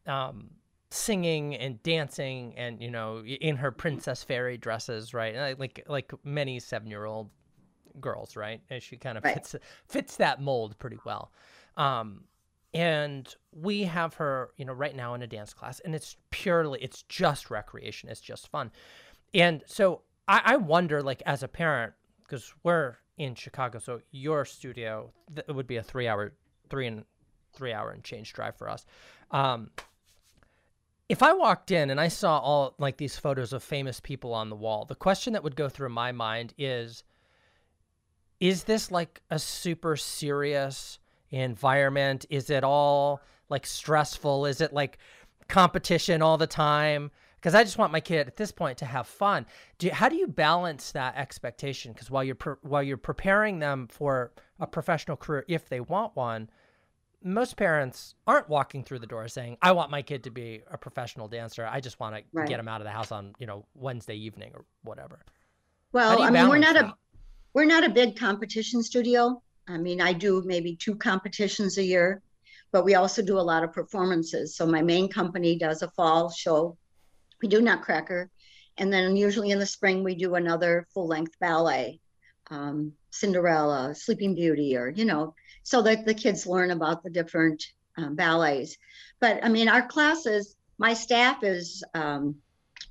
um, 0.07 0.49
singing 0.95 1.55
and 1.55 1.81
dancing, 1.83 2.53
and 2.57 2.81
you 2.81 2.89
know, 2.91 3.23
in 3.25 3.57
her 3.57 3.71
princess 3.71 4.23
fairy 4.23 4.57
dresses, 4.57 5.13
right? 5.13 5.35
And 5.35 5.59
Like 5.59 5.83
like 5.87 6.13
many 6.23 6.59
seven 6.59 6.89
year 6.89 7.05
old 7.05 7.29
girls, 7.99 8.35
right? 8.35 8.61
And 8.69 8.81
she 8.81 8.97
kind 8.97 9.17
of 9.17 9.23
Right. 9.23 9.35
fits 9.35 9.55
fits 9.87 10.17
that 10.17 10.41
mold 10.41 10.77
pretty 10.79 10.99
well. 11.05 11.31
Um, 11.77 12.23
and 12.73 13.33
we 13.53 13.83
have 13.83 14.15
her, 14.15 14.49
you 14.57 14.65
know, 14.65 14.73
right 14.73 14.95
now 14.95 15.13
in 15.13 15.21
a 15.21 15.27
dance 15.27 15.53
class, 15.53 15.79
and 15.79 15.95
it's 15.95 16.17
purely, 16.29 16.83
it's 16.83 17.03
just 17.03 17.49
recreation, 17.49 18.09
it's 18.09 18.19
just 18.19 18.49
fun. 18.49 18.69
And 19.33 19.63
so 19.65 20.01
I, 20.27 20.41
I 20.43 20.57
wonder, 20.57 21.01
like, 21.01 21.21
as 21.25 21.41
a 21.41 21.47
parent, 21.47 21.93
because 22.23 22.53
we're 22.63 22.97
in 23.17 23.35
Chicago. 23.35 23.79
So 23.79 24.01
your 24.11 24.43
studio 24.43 25.13
th- 25.33 25.47
would 25.47 25.67
be 25.67 25.77
a 25.77 25.83
three 25.83 26.07
hour, 26.07 26.33
three 26.69 26.87
and 26.87 27.05
three 27.53 27.71
hour 27.71 27.91
and 27.91 28.03
change 28.03 28.33
drive 28.33 28.57
for 28.57 28.69
us. 28.69 28.85
Um, 29.31 29.69
if 31.07 31.21
I 31.21 31.33
walked 31.33 31.71
in 31.71 31.89
and 31.89 31.99
I 31.99 32.07
saw 32.07 32.39
all 32.39 32.75
like 32.79 32.97
these 32.97 33.17
photos 33.17 33.53
of 33.53 33.63
famous 33.63 33.99
people 33.99 34.33
on 34.33 34.49
the 34.49 34.55
wall, 34.55 34.85
the 34.85 34.95
question 34.95 35.33
that 35.33 35.43
would 35.43 35.55
go 35.55 35.69
through 35.69 35.89
my 35.89 36.11
mind 36.11 36.53
is 36.57 37.03
is 38.39 38.65
this 38.65 38.91
like 38.91 39.21
a 39.29 39.39
super 39.39 39.95
serious 39.95 40.99
environment? 41.29 42.25
Is 42.29 42.49
it 42.49 42.63
all 42.63 43.21
like 43.49 43.65
stressful? 43.65 44.45
Is 44.45 44.61
it 44.61 44.73
like 44.73 44.97
competition 45.47 46.21
all 46.21 46.37
the 46.37 46.47
time? 46.47 47.11
Because 47.35 47.53
I 47.55 47.63
just 47.63 47.77
want 47.77 47.91
my 47.91 47.99
kid 47.99 48.27
at 48.27 48.35
this 48.35 48.51
point 48.51 48.79
to 48.79 48.85
have 48.85 49.07
fun. 49.07 49.45
Do 49.77 49.89
how 49.91 50.09
do 50.09 50.15
you 50.15 50.27
balance 50.27 50.91
that 50.93 51.15
expectation? 51.15 51.93
Because 51.93 52.09
while 52.09 52.23
you're 52.23 52.35
pre- 52.35 52.55
while 52.63 52.81
you're 52.81 52.97
preparing 52.97 53.59
them 53.59 53.87
for 53.87 54.31
a 54.59 54.65
professional 54.65 55.17
career, 55.17 55.45
if 55.47 55.69
they 55.69 55.79
want 55.79 56.15
one, 56.15 56.49
most 57.25 57.57
parents 57.57 58.13
aren't 58.27 58.47
walking 58.47 58.83
through 58.83 58.99
the 58.99 59.07
door 59.07 59.27
saying, 59.27 59.57
"I 59.61 59.71
want 59.71 59.89
my 59.89 60.03
kid 60.03 60.23
to 60.25 60.29
be 60.29 60.61
a 60.69 60.77
professional 60.77 61.27
dancer. 61.27 61.67
I 61.69 61.79
just 61.79 61.99
want 61.99 62.15
to 62.15 62.23
right. 62.31 62.47
get 62.47 62.59
him 62.59 62.67
out 62.67 62.81
of 62.81 62.85
the 62.85 62.91
house 62.91 63.11
on 63.11 63.33
you 63.39 63.47
know 63.47 63.65
Wednesday 63.73 64.15
evening 64.15 64.51
or 64.53 64.63
whatever." 64.83 65.19
Well, 65.91 66.21
I 66.21 66.29
mean, 66.29 66.47
we're 66.47 66.59
not 66.59 66.75
that? 66.75 66.85
a 66.85 66.93
we're 67.53 67.65
not 67.65 67.83
a 67.83 67.89
big 67.89 68.15
competition 68.15 68.83
studio. 68.83 69.41
I 69.67 69.79
mean, 69.79 70.01
I 70.01 70.13
do 70.13 70.43
maybe 70.45 70.75
two 70.75 70.95
competitions 70.95 71.79
a 71.79 71.83
year, 71.83 72.21
but 72.71 72.85
we 72.85 72.93
also 72.93 73.23
do 73.23 73.39
a 73.39 73.41
lot 73.41 73.63
of 73.63 73.73
performances. 73.73 74.55
So 74.55 74.67
my 74.67 74.83
main 74.83 75.09
company 75.09 75.57
does 75.57 75.81
a 75.81 75.89
fall 75.91 76.29
show. 76.29 76.77
We 77.41 77.47
do 77.47 77.59
Nutcracker, 77.59 78.29
and 78.77 78.93
then 78.93 79.15
usually 79.15 79.49
in 79.49 79.57
the 79.57 79.65
spring 79.65 80.03
we 80.03 80.13
do 80.13 80.35
another 80.35 80.85
full 80.93 81.07
length 81.07 81.39
ballet, 81.39 81.99
um, 82.51 82.93
Cinderella, 83.15 83.95
Sleeping 83.95 84.35
Beauty, 84.35 84.77
or 84.77 84.89
you 84.89 85.05
know 85.05 85.33
so 85.65 85.81
that 85.81 86.05
the 86.05 86.13
kids 86.13 86.45
learn 86.45 86.69
about 86.69 87.03
the 87.03 87.09
different 87.09 87.63
um, 87.97 88.15
ballets. 88.15 88.77
But 89.19 89.43
I 89.43 89.49
mean, 89.49 89.67
our 89.67 89.85
classes, 89.87 90.55
my 90.77 90.93
staff 90.93 91.43
is 91.43 91.83
um, 91.95 92.35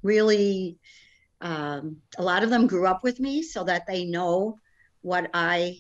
really, 0.03 0.77
um, 1.41 1.99
a 2.19 2.23
lot 2.23 2.43
of 2.43 2.51
them 2.51 2.67
grew 2.67 2.87
up 2.87 3.05
with 3.05 3.21
me 3.21 3.43
so 3.43 3.63
that 3.65 3.87
they 3.87 4.05
know 4.05 4.59
what 5.03 5.31
I 5.33 5.79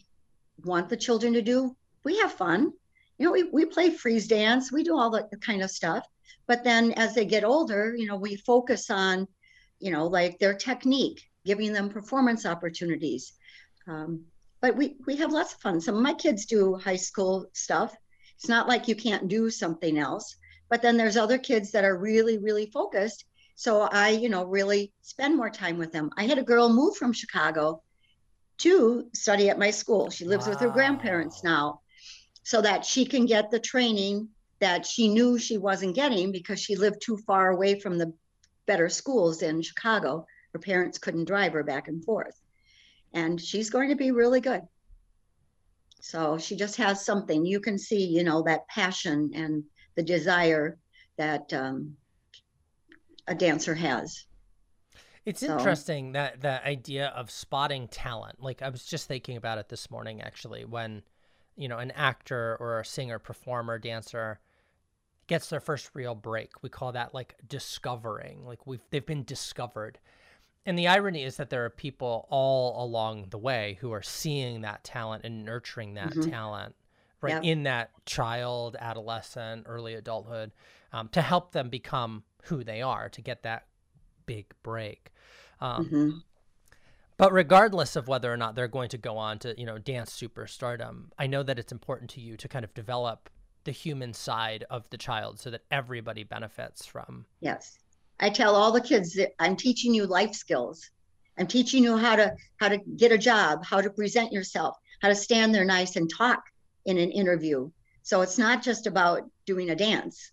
want 0.64 0.88
the 0.88 0.96
children 0.96 1.32
to 1.32 1.42
do. 1.42 1.74
We 2.04 2.18
have 2.18 2.32
fun. 2.32 2.72
You 3.18 3.26
know, 3.26 3.32
we, 3.32 3.42
we 3.42 3.64
play 3.64 3.90
freeze 3.90 4.28
dance, 4.28 4.70
we 4.70 4.84
do 4.84 4.96
all 4.96 5.10
that 5.10 5.30
kind 5.40 5.62
of 5.62 5.70
stuff. 5.70 6.06
But 6.46 6.62
then 6.62 6.92
as 6.92 7.14
they 7.14 7.24
get 7.24 7.44
older, 7.44 7.94
you 7.96 8.06
know, 8.06 8.16
we 8.16 8.36
focus 8.36 8.88
on, 8.90 9.26
you 9.80 9.90
know, 9.90 10.06
like 10.06 10.38
their 10.38 10.54
technique, 10.54 11.22
giving 11.44 11.72
them 11.72 11.88
performance 11.88 12.46
opportunities. 12.46 13.32
Um, 13.88 14.26
but 14.64 14.76
we 14.76 14.97
we 15.04 15.16
have 15.16 15.30
lots 15.30 15.52
of 15.52 15.61
fun. 15.61 15.78
Some 15.78 15.94
of 15.94 16.00
my 16.00 16.14
kids 16.14 16.47
do 16.47 16.75
high 16.76 16.97
school 16.97 17.50
stuff. 17.52 17.94
It's 18.37 18.49
not 18.49 18.66
like 18.66 18.88
you 18.88 18.94
can't 18.94 19.28
do 19.28 19.50
something 19.50 19.99
else. 19.99 20.37
But 20.71 20.80
then 20.80 20.97
there's 20.97 21.18
other 21.18 21.37
kids 21.37 21.73
that 21.73 21.85
are 21.85 21.99
really 21.99 22.38
really 22.38 22.64
focused. 22.71 23.26
So 23.56 23.83
I, 23.83 24.09
you 24.09 24.30
know, 24.30 24.47
really 24.47 24.94
spend 25.02 25.37
more 25.37 25.50
time 25.50 25.76
with 25.76 25.92
them. 25.92 26.09
I 26.16 26.25
had 26.25 26.38
a 26.38 26.50
girl 26.50 26.71
move 26.71 26.97
from 26.97 27.12
Chicago 27.12 27.83
to 28.64 29.06
study 29.12 29.50
at 29.50 29.59
my 29.59 29.71
school. 29.71 30.09
She 30.09 30.25
lives 30.25 30.47
wow. 30.47 30.52
with 30.52 30.61
her 30.61 30.71
grandparents 30.71 31.44
now 31.44 31.83
so 32.42 32.62
that 32.62 32.87
she 32.87 33.04
can 33.04 33.26
get 33.26 33.50
the 33.50 33.61
training 33.61 34.30
that 34.61 34.87
she 34.87 35.09
knew 35.09 35.38
she 35.38 35.59
wasn't 35.59 35.94
getting 35.94 36.33
because 36.33 36.59
she 36.59 36.75
lived 36.75 37.02
too 37.02 37.18
far 37.26 37.50
away 37.50 37.78
from 37.78 37.99
the 37.99 38.14
better 38.64 38.88
schools 38.88 39.42
in 39.42 39.61
Chicago. 39.61 40.25
Her 40.54 40.59
parents 40.59 40.97
couldn't 40.97 41.26
drive 41.26 41.52
her 41.52 41.64
back 41.64 41.87
and 41.88 42.02
forth 42.02 42.40
and 43.14 43.40
she's 43.40 43.71
going 43.71 43.88
to 43.88 43.94
be 43.94 44.11
really 44.11 44.40
good. 44.40 44.62
So 46.00 46.37
she 46.37 46.56
just 46.56 46.76
has 46.76 47.06
something 47.06 47.47
you 47.47 47.61
can 47.61 47.78
see, 47.78 48.04
you 48.04 48.25
know, 48.25 48.42
that 48.42 48.68
passion 48.68 49.30
and 49.35 49.64
the 49.94 50.02
desire 50.02 50.78
that 51.16 51.50
um, 51.54 51.97
a 53.26 53.35
dancer 53.35 53.75
has. 53.75 54.26
It's 55.25 55.40
so. 55.40 55.56
interesting 55.56 56.12
that 56.12 56.42
that 56.42 56.66
idea 56.66 57.06
of 57.16 57.30
spotting 57.30 57.88
talent. 57.88 58.42
Like 58.42 58.61
I 58.61 58.68
was 58.68 58.85
just 58.85 59.09
thinking 59.09 59.38
about 59.38 59.56
it 59.56 59.71
this 59.71 59.90
morning, 59.90 60.21
actually, 60.21 60.66
when 60.66 61.02
you 61.56 61.68
know 61.68 61.78
an 61.78 61.92
actor 61.92 62.59
or 62.61 62.80
a 62.80 62.85
singer, 62.85 63.18
performer, 63.18 63.78
dancer 63.78 64.40
gets 65.26 65.49
their 65.49 65.61
first 65.61 65.90
real 65.94 66.14
break. 66.14 66.50
We 66.62 66.68
call 66.68 66.92
that 66.92 67.14
like 67.14 67.37
discovering. 67.49 68.44
Like 68.44 68.66
we've 68.66 68.85
they've 68.90 69.06
been 69.06 69.25
discovered 69.25 69.99
and 70.66 70.78
the 70.78 70.88
irony 70.88 71.23
is 71.23 71.37
that 71.37 71.50
there 71.50 71.64
are 71.64 71.71
people 71.71 72.26
all 72.30 72.85
along 72.85 73.26
the 73.30 73.38
way 73.38 73.78
who 73.80 73.92
are 73.92 74.02
seeing 74.02 74.62
that 74.62 74.85
talent 74.85 75.25
and 75.25 75.44
nurturing 75.44 75.94
that 75.94 76.11
mm-hmm. 76.11 76.30
talent 76.30 76.75
right 77.21 77.44
in 77.44 77.64
that 77.64 77.90
child 78.06 78.76
adolescent 78.78 79.64
early 79.68 79.94
adulthood 79.94 80.52
um, 80.92 81.09
to 81.09 81.23
help 81.23 81.52
them 81.52 81.68
become 81.68 82.23
who 82.44 82.62
they 82.62 82.83
are 82.83 83.09
to 83.09 83.21
get 83.21 83.42
that 83.42 83.66
big 84.26 84.47
break 84.62 85.12
um, 85.61 85.85
mm-hmm. 85.85 86.11
but 87.16 87.33
regardless 87.33 87.97
of 87.97 88.09
whether 88.09 88.33
or 88.33 88.37
not 88.37 88.54
they're 88.54 88.68
going 88.68 88.88
to 88.88 88.99
go 88.99 89.16
on 89.16 89.38
to 89.38 89.59
you 89.59 89.66
know 89.66 89.78
dance 89.78 90.11
superstardom 90.11 91.04
i 91.18 91.26
know 91.26 91.42
that 91.42 91.59
it's 91.59 91.73
important 91.73 92.11
to 92.11 92.21
you 92.21 92.37
to 92.37 92.49
kind 92.49 92.64
of 92.64 92.73
develop 92.75 93.30
the 93.64 93.73
human 93.73 94.12
side 94.12 94.64
of 94.68 94.88
the 94.90 94.99
child 94.99 95.40
so 95.40 95.50
that 95.50 95.62
everybody 95.71 96.23
benefits 96.23 96.85
from 96.85 97.25
yes 97.40 97.78
I 98.21 98.30
tell 98.30 98.54
all 98.54 98.73
the 98.73 98.80
kids 98.80 99.14
that 99.14 99.33
I'm 99.38 99.56
teaching 99.56 99.94
you 99.94 100.06
life 100.06 100.35
skills. 100.35 100.90
I'm 101.38 101.47
teaching 101.47 101.83
you 101.83 101.97
how 101.97 102.16
to 102.16 102.37
how 102.59 102.68
to 102.68 102.78
get 102.78 103.12
a 103.12 103.18
job, 103.18 103.64
how 103.64 103.80
to 103.80 103.90
present 103.90 104.33
yourself, 104.33 104.76
how 105.00 105.09
to 105.09 105.14
stand 105.14 105.54
there 105.54 105.64
nice 105.64 105.97
and 105.97 106.09
talk 106.09 106.42
in 106.85 106.99
an 106.99 107.11
interview. 107.11 107.71
So 108.02 108.21
it's 108.21 108.38
not 108.38 108.62
just 108.62 108.87
about 108.87 109.28
doing 109.47 109.71
a 109.71 109.76
dance. 109.76 110.30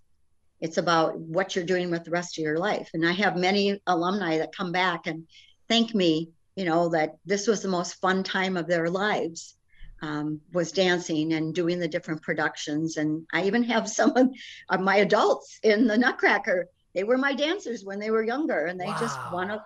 It's 0.60 0.78
about 0.78 1.18
what 1.18 1.56
you're 1.56 1.66
doing 1.66 1.90
with 1.90 2.04
the 2.04 2.12
rest 2.12 2.38
of 2.38 2.44
your 2.44 2.60
life. 2.60 2.90
And 2.94 3.08
I 3.08 3.14
have 3.14 3.36
many 3.36 3.82
alumni 3.88 4.38
that 4.38 4.56
come 4.56 4.72
back 4.72 5.08
and 5.08 5.28
thank 5.68 5.96
me, 5.96 6.30
you 6.56 6.66
know, 6.66 6.90
that 6.90 7.16
this 7.26 7.48
was 7.48 7.62
the 7.62 7.68
most 7.68 7.96
fun 7.96 8.24
time 8.24 8.58
of 8.58 8.68
their 8.68 8.90
lives. 8.90 9.56
Um, 10.04 10.42
was 10.52 10.72
dancing 10.72 11.34
and 11.34 11.54
doing 11.54 11.78
the 11.78 11.88
different 11.88 12.24
productions. 12.24 12.98
And 12.98 13.28
I 13.32 13.44
even 13.44 13.64
have 13.66 13.88
some 14.00 14.14
of 14.18 14.82
my 14.82 14.98
adults 14.98 15.60
in 15.62 15.86
the 15.86 15.98
Nutcracker 15.98 16.68
they 16.94 17.04
were 17.04 17.18
my 17.18 17.34
dancers 17.34 17.84
when 17.84 18.00
they 18.00 18.12
were 18.12 18.24
younger 18.24 18.66
and 18.66 18.80
they 18.80 18.86
wow. 18.86 19.00
just 19.00 19.18
want 19.32 19.50
to 19.50 19.64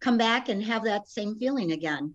come 0.00 0.18
back 0.18 0.48
and 0.48 0.62
have 0.62 0.84
that 0.84 1.08
same 1.08 1.36
feeling 1.36 1.72
again. 1.72 2.14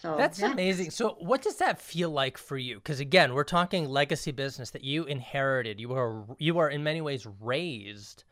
So 0.00 0.16
That's 0.16 0.40
yeah. 0.40 0.52
amazing. 0.52 0.90
So 0.90 1.16
what 1.20 1.42
does 1.42 1.56
that 1.56 1.80
feel 1.80 2.10
like 2.10 2.36
for 2.36 2.58
you? 2.58 2.80
Cuz 2.80 2.98
again, 2.98 3.34
we're 3.34 3.44
talking 3.44 3.88
legacy 3.88 4.32
business 4.32 4.70
that 4.70 4.82
you 4.82 5.04
inherited. 5.04 5.78
You 5.78 5.90
were 5.90 6.24
you 6.38 6.58
are 6.58 6.68
in 6.68 6.82
many 6.82 7.00
ways 7.00 7.24
raised 7.40 8.24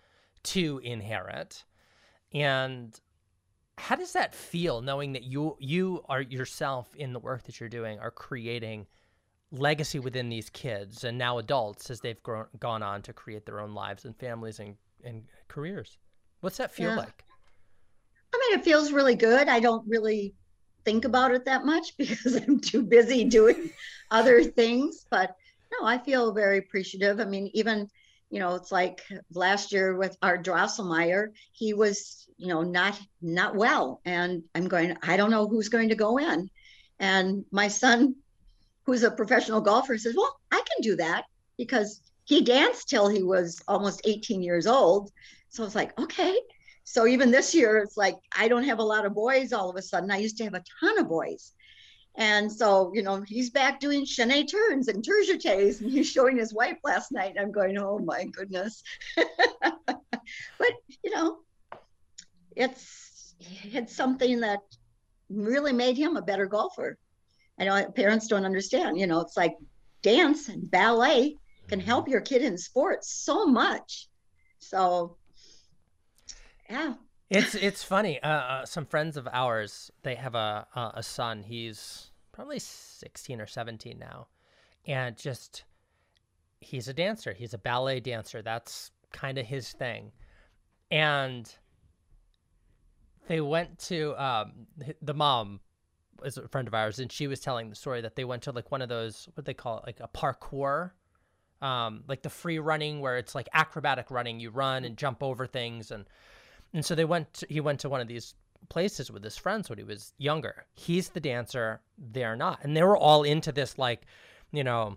to 0.42 0.80
inherit. 0.82 1.64
And 2.32 2.98
how 3.78 3.94
does 3.94 4.12
that 4.12 4.34
feel 4.34 4.80
knowing 4.80 5.12
that 5.12 5.22
you 5.22 5.56
you 5.60 6.04
are 6.08 6.22
yourself 6.22 6.94
in 6.96 7.12
the 7.12 7.20
work 7.20 7.44
that 7.44 7.60
you're 7.60 7.68
doing 7.68 8.00
are 8.00 8.10
creating 8.10 8.86
legacy 9.52 9.98
within 9.98 10.28
these 10.28 10.50
kids 10.50 11.04
and 11.04 11.16
now 11.18 11.38
adults 11.38 11.90
as 11.90 12.00
they've 12.00 12.22
grown, 12.22 12.46
gone 12.58 12.82
on 12.82 13.02
to 13.02 13.12
create 13.12 13.46
their 13.46 13.60
own 13.60 13.74
lives 13.74 14.04
and 14.04 14.16
families 14.16 14.58
and 14.58 14.76
and 15.04 15.24
careers. 15.48 15.98
What's 16.40 16.56
that 16.58 16.72
feel 16.72 16.90
yeah. 16.90 16.96
like? 16.96 17.24
I 18.32 18.38
mean, 18.38 18.58
it 18.58 18.64
feels 18.64 18.92
really 18.92 19.14
good. 19.14 19.48
I 19.48 19.60
don't 19.60 19.86
really 19.88 20.34
think 20.84 21.04
about 21.04 21.32
it 21.32 21.44
that 21.44 21.64
much 21.64 21.96
because 21.98 22.36
I'm 22.36 22.60
too 22.60 22.82
busy 22.82 23.24
doing 23.24 23.70
other 24.10 24.42
things. 24.42 25.06
But 25.10 25.34
no, 25.72 25.86
I 25.86 25.98
feel 25.98 26.32
very 26.32 26.58
appreciative. 26.58 27.20
I 27.20 27.24
mean, 27.24 27.50
even 27.54 27.88
you 28.30 28.38
know, 28.38 28.54
it's 28.54 28.70
like 28.70 29.02
last 29.34 29.72
year 29.72 29.96
with 29.96 30.16
our 30.22 30.38
Drosselmeyer, 30.38 31.30
he 31.52 31.74
was, 31.74 32.28
you 32.36 32.46
know, 32.46 32.62
not 32.62 32.98
not 33.20 33.56
well, 33.56 34.00
and 34.04 34.44
I'm 34.54 34.68
going. 34.68 34.96
I 35.02 35.16
don't 35.16 35.32
know 35.32 35.48
who's 35.48 35.68
going 35.68 35.88
to 35.88 35.96
go 35.96 36.18
in, 36.18 36.48
and 37.00 37.44
my 37.50 37.66
son, 37.66 38.14
who's 38.84 39.02
a 39.02 39.10
professional 39.10 39.60
golfer, 39.60 39.98
says, 39.98 40.14
"Well, 40.16 40.38
I 40.52 40.58
can 40.58 40.80
do 40.80 40.94
that 40.96 41.24
because 41.58 42.00
he 42.30 42.42
danced 42.42 42.88
till 42.88 43.08
he 43.08 43.24
was 43.24 43.60
almost 43.66 44.02
18 44.04 44.40
years 44.40 44.68
old. 44.68 45.10
So 45.48 45.64
I 45.64 45.66
was 45.66 45.74
like, 45.74 45.98
okay. 45.98 46.38
So 46.84 47.08
even 47.08 47.32
this 47.32 47.52
year, 47.56 47.78
it's 47.78 47.96
like 47.96 48.14
I 48.36 48.46
don't 48.46 48.62
have 48.62 48.78
a 48.78 48.84
lot 48.84 49.04
of 49.04 49.14
boys 49.14 49.52
all 49.52 49.68
of 49.68 49.74
a 49.74 49.82
sudden. 49.82 50.12
I 50.12 50.18
used 50.18 50.36
to 50.38 50.44
have 50.44 50.54
a 50.54 50.62
ton 50.78 51.00
of 51.00 51.08
boys. 51.08 51.52
And 52.16 52.50
so, 52.50 52.92
you 52.94 53.02
know, 53.02 53.24
he's 53.26 53.50
back 53.50 53.80
doing 53.80 54.04
chaîné 54.04 54.48
turns 54.48 54.86
and 54.86 55.02
tours 55.02 55.28
and 55.28 55.90
he's 55.90 56.08
showing 56.08 56.38
his 56.38 56.54
wife 56.54 56.78
last 56.84 57.10
night. 57.10 57.32
And 57.34 57.40
I'm 57.40 57.50
going, 57.50 57.76
oh 57.78 57.98
my 57.98 58.26
goodness. 58.26 58.84
but, 59.16 60.72
you 61.02 61.10
know, 61.12 61.38
it's 62.54 63.34
it's 63.64 63.96
something 63.96 64.38
that 64.40 64.60
really 65.30 65.72
made 65.72 65.96
him 65.96 66.16
a 66.16 66.22
better 66.22 66.46
golfer. 66.46 66.96
I 67.58 67.64
know 67.64 67.90
parents 67.90 68.28
don't 68.28 68.44
understand, 68.44 69.00
you 69.00 69.08
know, 69.08 69.20
it's 69.20 69.36
like 69.36 69.56
dance 70.02 70.48
and 70.48 70.70
ballet 70.70 71.34
can 71.70 71.80
help 71.80 72.08
your 72.08 72.20
kid 72.20 72.42
in 72.42 72.58
sports 72.58 73.10
so 73.10 73.46
much. 73.46 74.08
So, 74.58 75.16
yeah. 76.68 76.94
It's 77.30 77.54
it's 77.54 77.84
funny. 77.84 78.20
Uh, 78.22 78.28
uh, 78.28 78.66
some 78.66 78.84
friends 78.84 79.16
of 79.16 79.28
ours, 79.32 79.90
they 80.02 80.16
have 80.16 80.34
a 80.34 80.66
a 80.94 81.02
son. 81.02 81.44
He's 81.44 82.10
probably 82.32 82.58
16 82.58 83.40
or 83.40 83.46
17 83.46 83.98
now. 83.98 84.26
And 84.86 85.16
just, 85.16 85.64
he's 86.60 86.88
a 86.88 86.94
dancer. 86.94 87.34
He's 87.34 87.52
a 87.52 87.58
ballet 87.58 88.00
dancer. 88.00 88.40
That's 88.40 88.90
kind 89.12 89.36
of 89.36 89.44
his 89.46 89.72
thing. 89.72 90.12
And 90.90 91.52
they 93.28 93.40
went 93.40 93.78
to, 93.80 94.14
um, 94.22 94.66
the 95.02 95.12
mom 95.12 95.60
is 96.24 96.38
a 96.38 96.48
friend 96.48 96.66
of 96.66 96.74
ours, 96.74 96.98
and 96.98 97.12
she 97.12 97.26
was 97.26 97.40
telling 97.40 97.68
the 97.68 97.76
story 97.76 98.00
that 98.00 98.16
they 98.16 98.24
went 98.24 98.42
to 98.44 98.52
like 98.52 98.70
one 98.70 98.82
of 98.82 98.88
those, 98.88 99.28
what 99.34 99.44
they 99.44 99.54
call 99.54 99.78
it, 99.78 99.84
like 99.86 100.00
a 100.00 100.08
parkour 100.08 100.92
um, 101.62 102.04
like 102.08 102.22
the 102.22 102.30
free 102.30 102.58
running 102.58 103.00
where 103.00 103.18
it's 103.18 103.34
like 103.34 103.48
acrobatic 103.52 104.10
running. 104.10 104.40
You 104.40 104.50
run 104.50 104.84
and 104.84 104.96
jump 104.96 105.22
over 105.22 105.46
things, 105.46 105.90
and 105.90 106.04
and 106.72 106.84
so 106.84 106.94
they 106.94 107.04
went. 107.04 107.32
To, 107.34 107.46
he 107.48 107.60
went 107.60 107.80
to 107.80 107.88
one 107.88 108.00
of 108.00 108.08
these 108.08 108.34
places 108.68 109.10
with 109.10 109.24
his 109.24 109.36
friends 109.36 109.68
when 109.68 109.78
he 109.78 109.84
was 109.84 110.12
younger. 110.18 110.66
He's 110.74 111.08
the 111.10 111.20
dancer, 111.20 111.80
they're 111.98 112.36
not, 112.36 112.60
and 112.62 112.76
they 112.76 112.82
were 112.82 112.96
all 112.96 113.22
into 113.22 113.52
this 113.52 113.78
like, 113.78 114.02
you 114.52 114.64
know, 114.64 114.96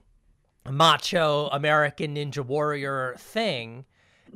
macho 0.69 1.47
American 1.47 2.15
Ninja 2.15 2.45
Warrior 2.45 3.15
thing, 3.17 3.85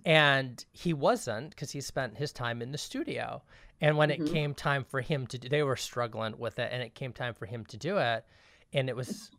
and 0.05 0.63
he 0.72 0.93
wasn't 0.93 1.51
because 1.51 1.72
he 1.72 1.81
spent 1.81 2.17
his 2.17 2.31
time 2.31 2.62
in 2.62 2.72
the 2.72 2.77
studio. 2.77 3.41
And 3.79 3.96
when 3.96 4.10
mm-hmm. 4.10 4.25
it 4.25 4.31
came 4.31 4.53
time 4.55 4.84
for 4.84 5.01
him 5.01 5.27
to 5.27 5.38
do, 5.38 5.50
they 5.50 5.62
were 5.62 5.75
struggling 5.75 6.38
with 6.39 6.57
it, 6.57 6.69
and 6.72 6.81
it 6.81 6.96
came 6.96 7.13
time 7.13 7.34
for 7.34 7.46
him 7.46 7.63
to 7.65 7.77
do 7.77 7.98
it, 7.98 8.25
and 8.74 8.89
it 8.89 8.96
was 8.96 9.29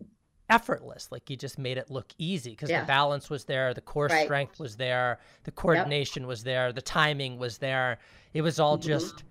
effortless. 0.48 1.08
Like 1.10 1.28
you 1.30 1.36
just 1.36 1.58
made 1.58 1.78
it 1.78 1.90
look 1.90 2.12
easy 2.18 2.50
because 2.50 2.70
yeah. 2.70 2.80
the 2.80 2.86
balance 2.86 3.30
was 3.30 3.44
there, 3.44 3.74
the 3.74 3.80
core 3.80 4.06
right. 4.06 4.24
strength 4.24 4.58
was 4.58 4.76
there, 4.76 5.18
the 5.44 5.50
coordination 5.50 6.22
yep. 6.22 6.28
was 6.28 6.42
there, 6.42 6.72
the 6.72 6.82
timing 6.82 7.38
was 7.38 7.58
there. 7.58 7.98
It 8.34 8.42
was 8.42 8.58
all 8.58 8.78
mm-hmm. 8.78 8.88
just 8.88 9.24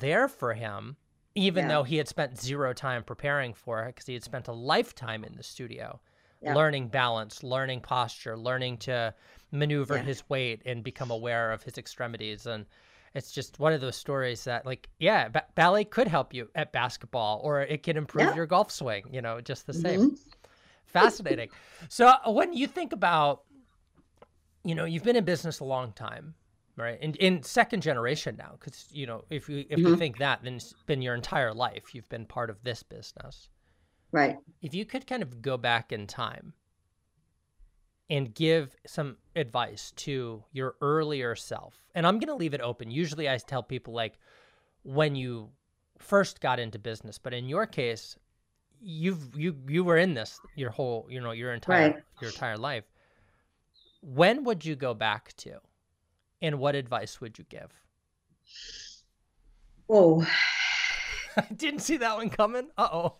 there 0.00 0.28
for 0.28 0.54
him, 0.54 0.96
even 1.34 1.64
yeah. 1.64 1.68
though 1.68 1.82
he 1.82 1.96
had 1.96 2.08
spent 2.08 2.38
zero 2.38 2.72
time 2.72 3.02
preparing 3.02 3.54
for 3.54 3.82
it 3.84 3.94
because 3.94 4.06
he 4.06 4.14
had 4.14 4.24
spent 4.24 4.48
a 4.48 4.52
lifetime 4.52 5.24
in 5.24 5.34
the 5.36 5.42
studio. 5.42 6.00
Yeah. 6.40 6.54
Learning 6.54 6.86
balance, 6.86 7.42
learning 7.42 7.80
posture, 7.80 8.36
learning 8.36 8.76
to 8.78 9.12
maneuver 9.50 9.98
his 9.98 10.22
weight 10.28 10.62
and 10.66 10.84
become 10.84 11.10
aware 11.10 11.50
of 11.50 11.64
his 11.64 11.78
extremities. 11.78 12.46
And 12.46 12.64
it's 13.12 13.32
just 13.32 13.58
one 13.58 13.72
of 13.72 13.80
those 13.80 13.96
stories 13.96 14.44
that, 14.44 14.64
like, 14.64 14.88
yeah, 15.00 15.28
ba- 15.28 15.46
ballet 15.56 15.82
could 15.82 16.06
help 16.06 16.32
you 16.32 16.48
at 16.54 16.72
basketball 16.72 17.40
or 17.42 17.62
it 17.62 17.82
can 17.82 17.96
improve 17.96 18.36
your 18.36 18.46
golf 18.46 18.70
swing, 18.70 19.02
you 19.10 19.20
know, 19.20 19.40
just 19.40 19.66
the 19.66 19.72
same. 19.72 20.12
Mm-hmm. 20.12 20.30
Fascinating. 20.88 21.50
so 21.88 22.06
uh, 22.06 22.30
when 22.30 22.52
you 22.52 22.66
think 22.66 22.92
about, 22.92 23.42
you 24.64 24.74
know, 24.74 24.84
you've 24.84 25.04
been 25.04 25.16
in 25.16 25.24
business 25.24 25.60
a 25.60 25.64
long 25.64 25.92
time, 25.92 26.34
right? 26.76 26.98
In 27.00 27.14
in 27.14 27.42
second 27.42 27.82
generation 27.82 28.36
now, 28.36 28.52
because 28.58 28.86
you 28.90 29.06
know, 29.06 29.24
if 29.30 29.48
you 29.48 29.64
if 29.68 29.78
mm-hmm. 29.78 29.88
you 29.88 29.96
think 29.96 30.18
that, 30.18 30.42
then 30.42 30.54
it's 30.54 30.74
been 30.86 31.02
your 31.02 31.14
entire 31.14 31.52
life. 31.52 31.94
You've 31.94 32.08
been 32.08 32.24
part 32.24 32.50
of 32.50 32.62
this 32.62 32.82
business, 32.82 33.48
right? 34.12 34.36
If 34.62 34.74
you 34.74 34.84
could 34.84 35.06
kind 35.06 35.22
of 35.22 35.42
go 35.42 35.56
back 35.56 35.92
in 35.92 36.06
time 36.06 36.54
and 38.10 38.34
give 38.34 38.74
some 38.86 39.16
advice 39.36 39.92
to 39.96 40.42
your 40.52 40.76
earlier 40.80 41.34
self, 41.34 41.74
and 41.94 42.06
I'm 42.06 42.18
going 42.18 42.28
to 42.28 42.34
leave 42.34 42.54
it 42.54 42.62
open. 42.62 42.90
Usually, 42.90 43.28
I 43.28 43.36
tell 43.36 43.62
people 43.62 43.92
like 43.92 44.18
when 44.82 45.14
you 45.14 45.50
first 45.98 46.40
got 46.40 46.58
into 46.58 46.78
business, 46.78 47.18
but 47.18 47.34
in 47.34 47.48
your 47.48 47.66
case, 47.66 48.16
you've 48.80 49.34
you 49.36 49.56
you 49.66 49.84
were 49.84 49.96
in 49.96 50.14
this 50.14 50.40
your 50.54 50.70
whole 50.70 51.06
you 51.08 51.20
know 51.20 51.32
your 51.32 51.52
entire 51.52 51.90
right. 51.90 51.96
your 52.20 52.30
entire 52.30 52.56
life. 52.56 52.84
When 54.00 54.44
would 54.44 54.64
you 54.64 54.76
go 54.76 54.94
back 54.94 55.34
to? 55.38 55.58
And 56.40 56.60
what 56.60 56.76
advice 56.76 57.20
would 57.20 57.36
you 57.38 57.44
give? 57.48 57.72
Oh 59.88 60.26
i 61.36 61.46
didn't 61.56 61.80
see 61.80 61.96
that 61.98 62.16
one 62.16 62.30
coming. 62.30 62.68
Uh-oh. 62.76 63.16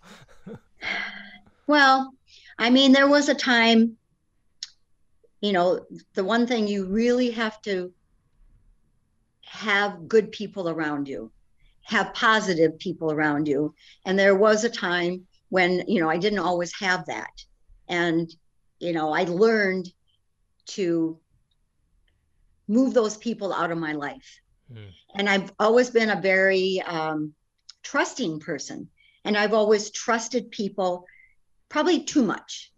Well 1.67 2.13
i 2.59 2.71
mean 2.71 2.93
there 2.93 3.09
was 3.09 3.29
a 3.29 3.35
time 3.35 3.97
you 5.41 5.53
know 5.53 5.85
the 6.15 6.25
one 6.25 6.47
thing 6.47 6.67
you 6.67 6.87
really 6.87 7.31
have 7.31 7.61
to 7.63 7.93
have 9.45 10.09
good 10.09 10.33
people 10.33 10.69
around 10.69 11.09
you 11.09 11.31
have 11.89 12.13
positive 12.13 12.79
people 12.79 13.11
around 13.11 13.49
you. 13.49 13.75
And 14.05 14.19
there 14.19 14.37
was 14.37 14.63
a 14.63 14.69
time 14.69 15.27
when 15.49 15.85
you 15.87 16.01
know 16.01 16.09
i 16.09 16.17
didn't 16.17 16.39
always 16.39 16.73
have 16.81 17.07
that. 17.07 17.33
And 17.89 18.31
you 18.79 18.93
know 18.93 19.13
i 19.13 19.25
learned 19.25 19.89
to 20.67 21.19
move 22.67 22.93
those 22.93 23.17
people 23.17 23.53
out 23.53 23.71
of 23.71 23.79
my 23.79 23.93
life. 23.93 24.41
Mm. 24.73 24.91
and 25.15 25.29
i've 25.31 25.51
always 25.59 25.89
been 25.91 26.11
a 26.11 26.21
very 26.21 26.83
um, 26.83 27.33
trusting 27.83 28.41
person. 28.41 28.89
And 29.25 29.37
i've 29.37 29.55
always 29.55 29.91
trusted 29.91 30.51
people 30.51 31.07
probably 31.69 32.05
too 32.05 32.23
much 32.23 32.73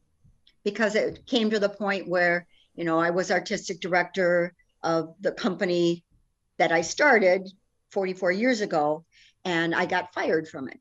because 0.65 0.95
it 0.95 1.27
came 1.27 1.51
to 1.51 1.59
the 1.59 1.69
point 1.69 2.09
where 2.09 2.47
you 2.75 2.85
know 2.85 2.99
i 2.99 3.11
was 3.11 3.31
artistic 3.31 3.81
director 3.81 4.55
of 4.83 5.15
the 5.21 5.33
company 5.33 6.05
that 6.59 6.73
i 6.73 6.81
started 6.81 7.49
44 7.91 8.33
years 8.33 8.61
ago 8.61 9.05
and 9.45 9.75
i 9.75 9.87
got 9.87 10.15
fired 10.15 10.49
from 10.49 10.69
it 10.69 10.81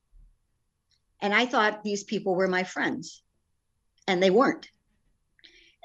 and 1.21 1.33
I 1.33 1.45
thought 1.45 1.83
these 1.83 2.03
people 2.03 2.35
were 2.35 2.47
my 2.47 2.63
friends, 2.63 3.23
and 4.07 4.21
they 4.21 4.29
weren't. 4.29 4.69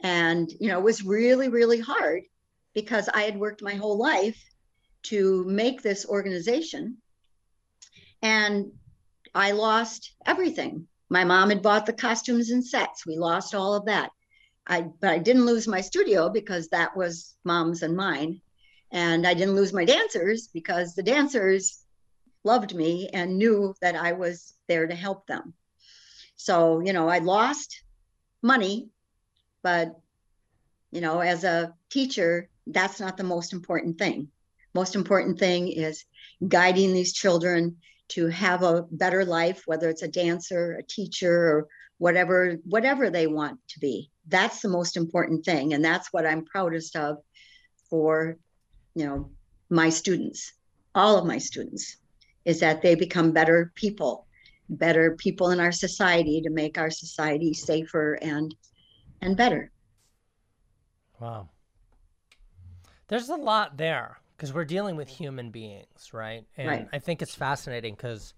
And, 0.03 0.51
you 0.61 0.69
know, 0.69 0.79
it 0.79 0.85
was 0.85 1.05
really, 1.05 1.49
really 1.49 1.81
hard 1.81 2.23
because 2.75 3.09
I 3.09 3.23
had 3.23 3.39
worked 3.39 3.63
my 3.63 3.75
whole 3.75 3.97
life 3.97 4.43
to 5.05 5.45
make 5.45 5.83
this 5.83 6.07
organization. 6.07 6.99
And 8.23 8.73
I 9.35 9.53
lost 9.53 10.13
everything. 10.27 10.87
My 11.09 11.25
mom 11.25 11.51
had 11.51 11.63
bought 11.63 11.87
the 11.87 11.93
costumes 11.93 12.51
and 12.51 12.65
sets. 12.65 13.07
We 13.07 13.17
lost 13.17 13.55
all 13.55 13.75
of 13.75 13.87
that. 13.87 14.11
I 14.67 14.83
but 14.83 15.11
I 15.11 15.19
didn't 15.19 15.47
lose 15.47 15.69
my 15.69 15.81
studio 15.81 16.31
because 16.31 16.69
that 16.69 16.97
was 16.97 17.35
mom's 17.45 17.83
and 17.83 17.97
mine. 17.97 18.41
And 18.91 19.27
I 19.27 19.35
didn't 19.35 19.57
lose 19.57 19.73
my 19.73 19.85
dancers 19.85 20.49
because 20.49 20.95
the 20.95 21.03
dancers 21.03 21.84
loved 22.45 22.75
me 22.75 23.09
and 23.13 23.39
knew 23.39 23.75
that 23.81 23.97
I 23.97 24.13
was 24.13 24.55
there 24.69 24.87
to 24.87 24.95
help 24.95 25.27
them. 25.27 25.55
So, 26.37 26.81
you 26.81 26.93
know, 26.93 27.09
I 27.09 27.19
lost 27.19 27.83
money, 28.43 28.91
but, 29.63 29.99
you 30.91 31.01
know, 31.01 31.21
as 31.21 31.45
a 31.45 31.75
teacher, 31.91 32.49
that's 32.67 33.01
not 33.01 33.17
the 33.17 33.25
most 33.25 33.53
important 33.53 33.99
thing. 33.99 34.29
Most 34.75 34.95
important 34.95 35.39
thing 35.39 35.69
is 35.69 36.05
guiding 36.47 36.93
these 36.93 37.13
children 37.13 37.77
to 38.09 38.27
have 38.29 38.63
a 38.63 38.83
better 38.91 39.25
life, 39.25 39.63
whether 39.67 39.89
it's 39.89 40.03
a 40.03 40.09
dancer, 40.09 40.73
a 40.73 40.83
teacher, 40.83 41.33
or 41.33 41.69
whatever, 41.99 42.57
whatever 42.65 43.09
they 43.09 43.27
want 43.27 43.59
to 43.69 43.81
be. 43.81 44.11
That's 44.29 44.61
the 44.61 44.69
most 44.69 44.97
important 44.97 45.45
thing. 45.45 45.73
And 45.73 45.85
that's 45.85 46.13
what 46.13 46.27
I'm 46.27 46.45
proudest 46.45 46.97
of 46.97 47.19
for, 47.89 48.37
you 48.95 49.07
know, 49.07 49.31
my 49.71 49.89
students, 49.89 50.53
all 50.95 51.17
of 51.17 51.27
my 51.27 51.39
students 51.39 51.97
is 52.45 52.61
that 52.61 52.83
they 52.83 52.95
become 52.95 53.33
better 53.33 53.73
people, 53.75 54.27
better 54.69 55.17
people 55.17 55.51
in 55.51 55.61
our 55.61 55.73
society 55.73 56.41
to 56.43 56.51
make 56.51 56.79
our 56.79 56.91
society 56.91 57.55
safer 57.55 58.15
and 58.15 58.55
and 59.21 59.37
better. 59.37 59.71
Wow. 61.21 61.49
There's 63.09 63.29
a 63.29 63.37
lot 63.37 63.77
there 63.77 64.19
because 64.37 64.53
we're 64.53 64.65
dealing 64.65 64.97
with 64.97 65.09
human 65.09 65.51
beings, 65.51 66.11
right? 66.13 66.45
And 66.57 66.69
right. 66.69 66.89
I 66.93 66.99
think 66.99 67.23
it's 67.23 67.35
fascinating 67.35 67.95
because 67.95 68.35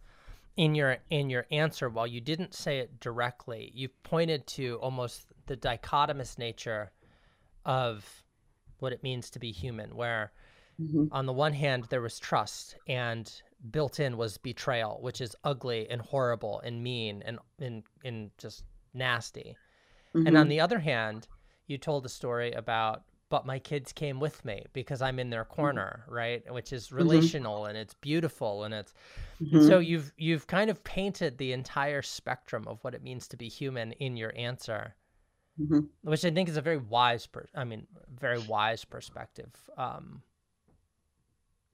in 0.56 0.74
your 0.74 0.98
in 1.10 1.30
your 1.30 1.46
answer, 1.50 1.88
while 1.88 2.06
you 2.06 2.20
didn't 2.20 2.54
say 2.54 2.78
it 2.78 3.00
directly, 3.00 3.70
you 3.74 3.88
pointed 4.02 4.46
to 4.48 4.76
almost 4.76 5.26
the 5.46 5.56
dichotomous 5.56 6.38
nature 6.38 6.90
of 7.64 8.22
what 8.78 8.92
it 8.92 9.02
means 9.02 9.30
to 9.30 9.38
be 9.38 9.52
human, 9.52 9.94
where 9.94 10.32
mm-hmm. 10.80 11.06
on 11.12 11.26
the 11.26 11.32
one 11.32 11.52
hand 11.52 11.86
there 11.90 12.00
was 12.00 12.18
trust 12.18 12.76
and 12.88 13.42
built 13.70 14.00
in 14.00 14.16
was 14.16 14.38
betrayal, 14.38 14.98
which 15.00 15.20
is 15.20 15.36
ugly 15.44 15.88
and 15.90 16.00
horrible 16.00 16.60
and 16.60 16.82
mean 16.82 17.22
and 17.24 17.38
and, 17.60 17.82
and 18.04 18.30
just 18.38 18.64
nasty. 18.94 19.56
Mm-hmm. 20.14 20.26
And 20.26 20.36
on 20.36 20.44
mm-hmm. 20.44 20.50
the 20.50 20.60
other 20.60 20.78
hand, 20.78 21.26
you 21.66 21.78
told 21.78 22.06
a 22.06 22.08
story 22.08 22.52
about 22.52 23.02
but 23.28 23.44
my 23.44 23.58
kids 23.58 23.92
came 23.92 24.20
with 24.20 24.44
me 24.44 24.64
because 24.72 25.02
I'm 25.02 25.18
in 25.18 25.30
their 25.30 25.44
mm-hmm. 25.44 25.54
corner, 25.54 26.04
right? 26.08 26.42
Which 26.52 26.72
is 26.72 26.86
mm-hmm. 26.86 26.96
relational 26.96 27.60
mm-hmm. 27.62 27.70
and 27.70 27.78
it's 27.78 27.94
beautiful 27.94 28.64
and 28.64 28.74
it's 28.74 28.94
mm-hmm. 29.42 29.66
so 29.66 29.78
you've 29.78 30.12
you've 30.16 30.46
kind 30.46 30.70
of 30.70 30.82
painted 30.84 31.38
the 31.38 31.52
entire 31.52 32.02
spectrum 32.02 32.64
of 32.66 32.82
what 32.82 32.94
it 32.94 33.02
means 33.02 33.28
to 33.28 33.36
be 33.36 33.48
human 33.48 33.92
in 33.92 34.16
your 34.16 34.32
answer. 34.36 34.94
Which 36.02 36.24
I 36.24 36.30
think 36.30 36.48
is 36.48 36.56
a 36.56 36.62
very 36.62 36.76
wise 36.76 37.26
per 37.26 37.46
I 37.54 37.64
mean 37.64 37.86
very 38.14 38.38
wise 38.38 38.84
perspective. 38.84 39.52
Um, 39.76 40.22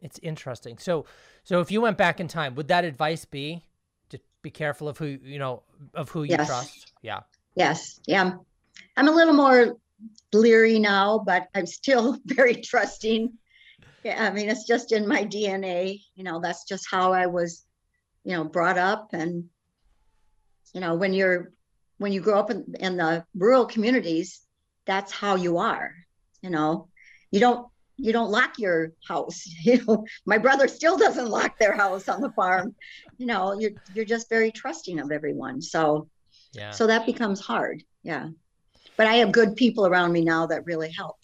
it's 0.02 0.18
interesting. 0.22 0.76
So, 0.78 1.06
so 1.44 1.60
if 1.60 1.70
you 1.70 1.80
went 1.80 1.96
back 1.96 2.20
in 2.20 2.28
time, 2.28 2.54
would 2.56 2.68
that 2.68 2.84
advice 2.84 3.24
be 3.24 3.62
to 4.10 4.18
be 4.42 4.50
careful 4.50 4.88
of 4.88 4.98
who 4.98 5.06
you 5.06 5.38
know 5.38 5.62
of 5.94 6.10
who 6.10 6.24
you 6.24 6.36
yes. 6.36 6.46
trust? 6.46 6.92
Yeah. 7.02 7.20
Yes. 7.54 8.00
Yeah. 8.06 8.32
I'm 8.96 9.08
a 9.08 9.12
little 9.12 9.34
more 9.34 9.76
leery 10.32 10.78
now, 10.78 11.22
but 11.24 11.48
I'm 11.54 11.66
still 11.66 12.18
very 12.24 12.56
trusting. 12.56 13.32
Yeah, 14.04 14.26
I 14.26 14.34
mean, 14.34 14.48
it's 14.48 14.64
just 14.64 14.90
in 14.92 15.06
my 15.06 15.24
DNA. 15.24 16.00
You 16.16 16.24
know, 16.24 16.40
that's 16.40 16.64
just 16.64 16.86
how 16.90 17.12
I 17.12 17.26
was, 17.26 17.64
you 18.24 18.32
know, 18.32 18.44
brought 18.44 18.78
up, 18.78 19.10
and 19.12 19.44
you 20.74 20.80
know, 20.80 20.96
when 20.96 21.12
you're 21.12 21.52
when 21.98 22.12
you 22.12 22.20
grow 22.20 22.40
up 22.40 22.50
in, 22.50 22.74
in 22.80 22.96
the 22.96 23.24
rural 23.36 23.66
communities, 23.66 24.40
that's 24.86 25.12
how 25.12 25.36
you 25.36 25.58
are. 25.58 25.94
You 26.40 26.50
know, 26.50 26.88
you 27.30 27.38
don't 27.38 27.68
you 27.96 28.12
don't 28.12 28.31
lock 28.31 28.59
your 28.59 28.92
house. 29.07 29.46
You 29.62 29.85
know, 29.85 30.05
my 30.26 30.38
brother 30.38 30.66
still 30.68 30.96
doesn't 30.96 31.28
lock 31.28 31.59
their 31.59 31.76
house 31.76 32.09
on 32.09 32.20
the 32.20 32.33
farm. 32.33 32.74
You 33.18 33.26
know, 33.26 33.59
you're 33.59 33.72
you're 33.94 34.05
just 34.05 34.28
very 34.28 34.50
trusting 34.50 34.98
of 34.98 35.12
everyone. 35.12 35.62
So 35.62 36.09
yeah. 36.52 36.70
So 36.70 36.87
that 36.87 37.07
becomes 37.07 37.40
hard. 37.40 37.83
Yeah. 38.02 38.28
But 38.96 39.07
I 39.07 39.14
have 39.14 39.33
good 39.33 39.57
people 39.57 39.87
around 39.87 40.12
me 40.12 40.22
now 40.22 40.46
that 40.46 40.66
really 40.66 40.90
help. 40.90 41.16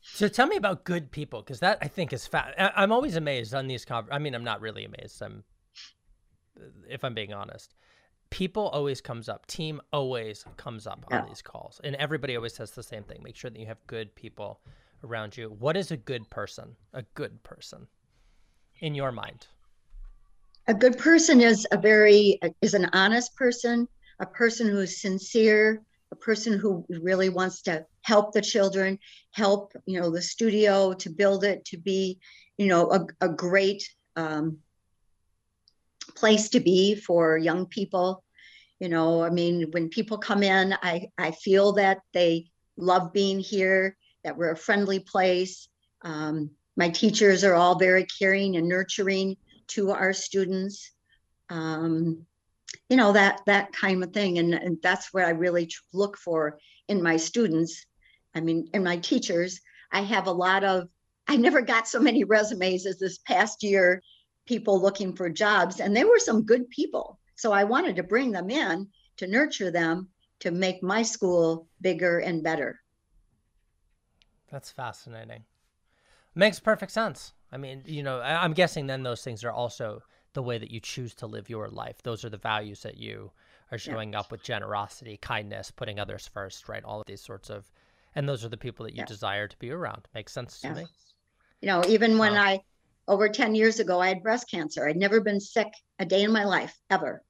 So 0.00 0.28
tell 0.28 0.46
me 0.46 0.56
about 0.56 0.84
good 0.84 1.10
people, 1.10 1.42
because 1.42 1.60
that 1.60 1.78
I 1.80 1.88
think 1.88 2.12
is 2.12 2.26
fat. 2.26 2.54
I'm 2.76 2.90
always 2.90 3.16
amazed 3.16 3.54
on 3.54 3.66
these. 3.66 3.84
Con- 3.84 4.08
I 4.10 4.18
mean, 4.18 4.34
I'm 4.34 4.44
not 4.44 4.60
really 4.60 4.84
amazed. 4.84 5.22
I'm, 5.22 5.44
if 6.88 7.04
I'm 7.04 7.14
being 7.14 7.32
honest, 7.32 7.74
people 8.30 8.68
always 8.68 9.00
comes 9.00 9.28
up. 9.28 9.46
Team 9.46 9.80
always 9.92 10.44
comes 10.56 10.86
up 10.86 11.04
on 11.12 11.26
these 11.28 11.42
calls, 11.42 11.80
and 11.84 11.94
everybody 11.96 12.34
always 12.34 12.54
says 12.54 12.72
the 12.72 12.82
same 12.82 13.04
thing. 13.04 13.20
Make 13.22 13.36
sure 13.36 13.50
that 13.50 13.58
you 13.58 13.66
have 13.66 13.86
good 13.86 14.14
people 14.16 14.60
around 15.04 15.36
you. 15.36 15.50
What 15.58 15.76
is 15.76 15.90
a 15.90 15.96
good 15.96 16.28
person? 16.30 16.76
A 16.92 17.02
good 17.14 17.42
person, 17.42 17.86
in 18.80 18.94
your 18.94 19.12
mind. 19.12 19.46
A 20.68 20.74
good 20.74 20.96
person 20.96 21.40
is 21.40 21.66
a 21.72 21.76
very 21.76 22.38
is 22.60 22.74
an 22.74 22.88
honest 22.92 23.34
person, 23.34 23.88
a 24.20 24.26
person 24.26 24.68
who 24.68 24.78
is 24.78 25.00
sincere, 25.00 25.82
a 26.12 26.16
person 26.16 26.58
who 26.58 26.84
really 26.88 27.28
wants 27.28 27.62
to 27.62 27.84
help 28.02 28.32
the 28.32 28.40
children, 28.40 28.98
help 29.32 29.72
you 29.86 30.00
know 30.00 30.10
the 30.10 30.22
studio 30.22 30.92
to 30.94 31.10
build 31.10 31.42
it 31.44 31.64
to 31.66 31.78
be, 31.78 32.18
you 32.58 32.66
know, 32.66 32.90
a, 32.92 33.06
a 33.26 33.28
great 33.28 33.82
um, 34.16 34.58
place 36.14 36.48
to 36.50 36.60
be 36.60 36.94
for 36.94 37.38
young 37.38 37.66
people. 37.66 38.22
You 38.78 38.88
know, 38.88 39.22
I 39.22 39.30
mean, 39.30 39.70
when 39.72 39.88
people 39.88 40.18
come 40.18 40.42
in, 40.42 40.74
I 40.82 41.08
I 41.18 41.32
feel 41.32 41.72
that 41.72 41.98
they 42.12 42.50
love 42.76 43.12
being 43.12 43.40
here, 43.40 43.96
that 44.24 44.36
we're 44.36 44.52
a 44.52 44.56
friendly 44.56 45.00
place. 45.00 45.68
Um, 46.02 46.50
my 46.76 46.88
teachers 46.88 47.44
are 47.44 47.54
all 47.54 47.78
very 47.78 48.04
caring 48.04 48.56
and 48.56 48.68
nurturing 48.68 49.36
to 49.68 49.90
our 49.90 50.12
students. 50.12 50.90
Um, 51.50 52.26
you 52.88 52.96
know 52.96 53.12
that 53.12 53.40
that 53.46 53.72
kind 53.72 54.02
of 54.02 54.12
thing 54.12 54.38
and, 54.38 54.54
and 54.54 54.78
that's 54.82 55.12
what 55.12 55.24
i 55.24 55.30
really 55.30 55.70
look 55.92 56.16
for 56.16 56.58
in 56.88 57.02
my 57.02 57.16
students 57.16 57.86
i 58.34 58.40
mean 58.40 58.68
in 58.74 58.84
my 58.84 58.96
teachers 58.98 59.60
i 59.92 60.00
have 60.02 60.26
a 60.26 60.32
lot 60.32 60.64
of 60.64 60.88
i 61.28 61.36
never 61.36 61.62
got 61.62 61.88
so 61.88 62.00
many 62.00 62.24
resumes 62.24 62.86
as 62.86 62.98
this 62.98 63.18
past 63.18 63.62
year 63.62 64.02
people 64.46 64.80
looking 64.80 65.14
for 65.14 65.30
jobs 65.30 65.80
and 65.80 65.96
they 65.96 66.04
were 66.04 66.18
some 66.18 66.44
good 66.44 66.68
people 66.70 67.18
so 67.36 67.52
i 67.52 67.64
wanted 67.64 67.96
to 67.96 68.02
bring 68.02 68.30
them 68.30 68.50
in 68.50 68.88
to 69.16 69.26
nurture 69.26 69.70
them 69.70 70.08
to 70.40 70.50
make 70.50 70.82
my 70.82 71.02
school 71.02 71.68
bigger 71.80 72.18
and 72.18 72.42
better 72.42 72.81
that's 74.52 74.70
fascinating 74.70 75.42
makes 76.34 76.60
perfect 76.60 76.92
sense 76.92 77.32
i 77.50 77.56
mean 77.56 77.82
you 77.84 78.02
know 78.02 78.20
i'm 78.20 78.52
guessing 78.52 78.86
then 78.86 79.02
those 79.02 79.22
things 79.22 79.42
are 79.42 79.50
also 79.50 80.02
the 80.34 80.42
way 80.42 80.58
that 80.58 80.70
you 80.70 80.80
choose 80.80 81.14
to 81.16 81.26
live 81.26 81.50
your 81.50 81.68
life. 81.68 82.02
Those 82.02 82.24
are 82.24 82.30
the 82.30 82.36
values 82.36 82.82
that 82.82 82.96
you 82.96 83.30
are 83.70 83.78
showing 83.78 84.12
yeah. 84.12 84.20
up 84.20 84.30
with 84.30 84.42
generosity, 84.42 85.18
kindness, 85.20 85.70
putting 85.70 85.98
others 85.98 86.28
first, 86.32 86.68
right? 86.68 86.84
All 86.84 87.00
of 87.00 87.06
these 87.06 87.20
sorts 87.20 87.50
of, 87.50 87.70
and 88.14 88.28
those 88.28 88.44
are 88.44 88.48
the 88.48 88.56
people 88.56 88.84
that 88.84 88.92
you 88.92 89.00
yeah. 89.00 89.06
desire 89.06 89.48
to 89.48 89.56
be 89.58 89.70
around. 89.70 90.08
Makes 90.14 90.32
sense 90.32 90.60
to 90.60 90.68
yeah. 90.68 90.74
me. 90.74 90.86
You 91.60 91.68
know, 91.68 91.82
even 91.86 92.18
when 92.18 92.32
um, 92.32 92.38
I, 92.38 92.60
over 93.08 93.28
10 93.28 93.54
years 93.54 93.80
ago, 93.80 94.00
I 94.00 94.08
had 94.08 94.22
breast 94.22 94.50
cancer. 94.50 94.86
I'd 94.86 94.96
never 94.96 95.20
been 95.20 95.40
sick 95.40 95.68
a 95.98 96.04
day 96.04 96.22
in 96.22 96.32
my 96.32 96.44
life, 96.44 96.76
ever. 96.90 97.22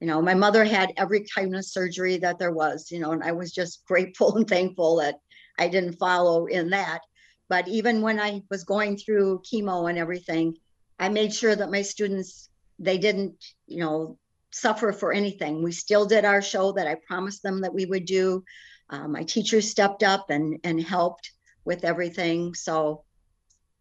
You 0.00 0.06
know, 0.06 0.20
my 0.20 0.34
mother 0.34 0.64
had 0.64 0.92
every 0.96 1.24
kind 1.34 1.54
of 1.54 1.64
surgery 1.64 2.18
that 2.18 2.38
there 2.38 2.52
was, 2.52 2.90
you 2.90 3.00
know, 3.00 3.12
and 3.12 3.22
I 3.22 3.32
was 3.32 3.52
just 3.52 3.84
grateful 3.86 4.34
and 4.36 4.48
thankful 4.48 4.96
that 4.96 5.16
I 5.58 5.68
didn't 5.68 5.98
follow 5.98 6.46
in 6.46 6.70
that. 6.70 7.00
But 7.48 7.68
even 7.68 8.00
when 8.00 8.18
I 8.18 8.42
was 8.50 8.64
going 8.64 8.96
through 8.96 9.42
chemo 9.42 9.88
and 9.88 9.98
everything, 9.98 10.56
I 10.98 11.08
made 11.08 11.34
sure 11.34 11.54
that 11.54 11.70
my 11.70 11.82
students 11.82 12.48
they 12.78 12.98
didn't, 12.98 13.36
you 13.66 13.78
know, 13.78 14.18
suffer 14.50 14.92
for 14.92 15.12
anything. 15.12 15.62
We 15.62 15.72
still 15.72 16.06
did 16.06 16.24
our 16.24 16.42
show 16.42 16.72
that 16.72 16.86
I 16.86 16.96
promised 17.06 17.42
them 17.42 17.60
that 17.60 17.74
we 17.74 17.86
would 17.86 18.04
do. 18.04 18.44
Uh, 18.90 19.08
my 19.08 19.22
teachers 19.22 19.70
stepped 19.70 20.02
up 20.02 20.30
and 20.30 20.58
and 20.64 20.82
helped 20.82 21.32
with 21.64 21.84
everything. 21.84 22.54
So, 22.54 23.04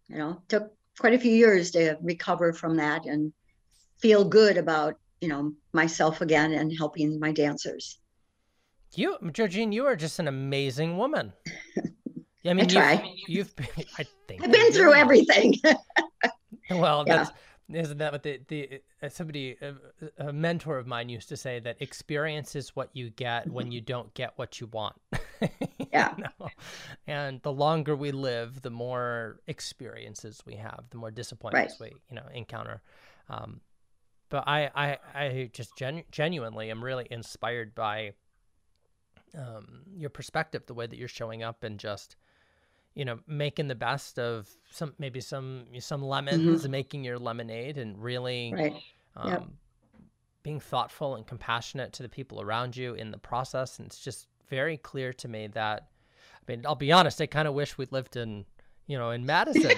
you 0.08 0.18
know, 0.18 0.42
took 0.48 0.74
quite 1.00 1.14
a 1.14 1.20
few 1.20 1.34
years 1.34 1.72
to 1.72 1.98
recover 2.02 2.54
from 2.54 2.78
that 2.78 3.06
and 3.06 3.34
feel 4.00 4.24
good 4.26 4.58
about 4.58 4.96
you 5.22 5.30
know 5.30 5.54
myself 5.72 6.22
again 6.22 6.54
and 6.54 6.76
helping 6.78 7.20
my 7.20 7.32
dancers. 7.32 8.00
You, 8.96 9.18
JoJean, 9.24 9.74
you 9.74 9.86
are 9.88 9.96
just 9.96 10.20
an 10.20 10.28
amazing 10.28 10.98
woman. 10.98 11.34
I 12.46 12.54
mean, 12.54 12.66
I 12.66 12.68
try. 12.68 13.14
You've, 13.16 13.30
you've 13.38 13.56
been, 13.56 13.86
I 13.98 14.06
think 14.28 14.44
I've 14.44 14.52
been 14.52 14.72
through 14.74 14.94
everything. 14.94 15.56
well, 16.70 17.06
yeah. 17.08 17.18
that's 17.18 17.32
isn't 17.72 17.98
that 17.98 18.12
what 18.12 18.24
the 18.24 18.40
the 18.48 18.82
uh, 19.02 19.10
somebody 19.10 19.58
a, 19.62 20.28
a, 20.28 20.34
mentor 20.34 20.78
of 20.78 20.86
mine 20.86 21.10
used 21.10 21.30
to 21.30 21.38
say 21.38 21.60
that 21.60 21.78
experience 21.82 22.56
is 22.56 22.76
what 22.76 22.90
you 22.94 23.10
get 23.10 23.50
when 23.50 23.72
you 23.72 23.80
don't 23.82 24.14
get 24.14 24.34
what 24.36 24.60
you 24.60 24.68
want. 24.68 24.96
yeah. 25.92 26.14
you 26.18 26.24
know? 26.24 26.50
And 27.08 27.42
the 27.42 27.52
longer 27.52 27.96
we 27.96 28.12
live, 28.12 28.62
the 28.62 28.70
more 28.70 29.40
experiences 29.48 30.42
we 30.46 30.56
have, 30.56 30.84
the 30.90 30.98
more 30.98 31.12
disappointments 31.12 31.78
right. 31.80 31.94
we 31.94 31.98
you 32.10 32.16
know 32.16 32.28
encounter. 32.34 32.82
Um, 33.30 33.62
but 34.30 34.44
I 34.48 34.70
I 34.76 34.98
I 35.14 35.50
just 35.54 35.76
genu- 35.78 36.04
genuinely 36.12 36.70
am 36.70 36.84
really 36.84 37.08
inspired 37.10 37.74
by 37.74 38.14
um, 39.38 39.84
your 39.96 40.10
perspective, 40.10 40.66
the 40.66 40.74
way 40.74 40.86
that 40.86 40.98
you're 40.98 41.08
showing 41.08 41.44
up, 41.44 41.64
and 41.64 41.80
just 41.80 42.18
you 42.96 43.06
know, 43.06 43.20
making 43.28 43.68
the 43.68 43.76
best 43.76 44.20
of 44.20 44.50
some 44.72 44.94
maybe 45.00 45.20
some 45.20 45.66
some 45.80 46.04
lemons 46.04 46.62
mm-hmm. 46.62 46.72
making 46.72 47.04
your 47.04 47.18
lemonade 47.18 47.78
and 47.78 48.02
really 48.02 48.54
right. 48.54 48.76
um, 49.16 49.30
yep. 49.30 49.44
being 50.44 50.60
thoughtful 50.60 51.16
and 51.16 51.26
compassionate 51.26 51.94
to 51.94 52.04
the 52.04 52.10
people 52.10 52.42
around 52.42 52.78
you 52.78 52.94
in 52.94 53.12
the 53.12 53.18
process. 53.18 53.80
And 53.80 53.88
it's 53.88 54.00
just 54.00 54.28
very 54.50 54.78
clear 54.78 55.14
to 55.14 55.28
me 55.28 55.48
that 55.48 55.88
I 56.48 56.52
mean, 56.52 56.66
I'll 56.66 56.76
be 56.76 56.92
honest, 56.92 57.22
I 57.22 57.26
kind 57.26 57.48
of 57.48 57.54
wish 57.54 57.78
we 57.78 57.88
lived 57.90 58.16
in 58.16 58.46
you 58.88 58.98
know 58.98 59.12
in 59.12 59.26
Madison 59.26 59.78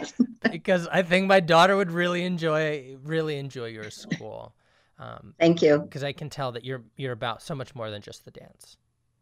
because 0.50 0.86
I 0.88 1.02
think 1.02 1.28
my 1.28 1.40
daughter 1.40 1.76
would 1.76 1.92
really 1.92 2.24
enjoy 2.24 2.96
really 3.02 3.38
enjoy 3.38 3.66
your 3.66 3.90
school. 3.90 4.54
Um, 4.98 5.34
Thank 5.40 5.62
you. 5.62 5.78
Because 5.78 6.04
I 6.04 6.12
can 6.12 6.28
tell 6.28 6.52
that 6.52 6.64
you're 6.64 6.82
you're 6.96 7.12
about 7.12 7.42
so 7.42 7.54
much 7.54 7.74
more 7.74 7.90
than 7.90 8.02
just 8.02 8.26
the 8.26 8.30
dance. 8.30 8.76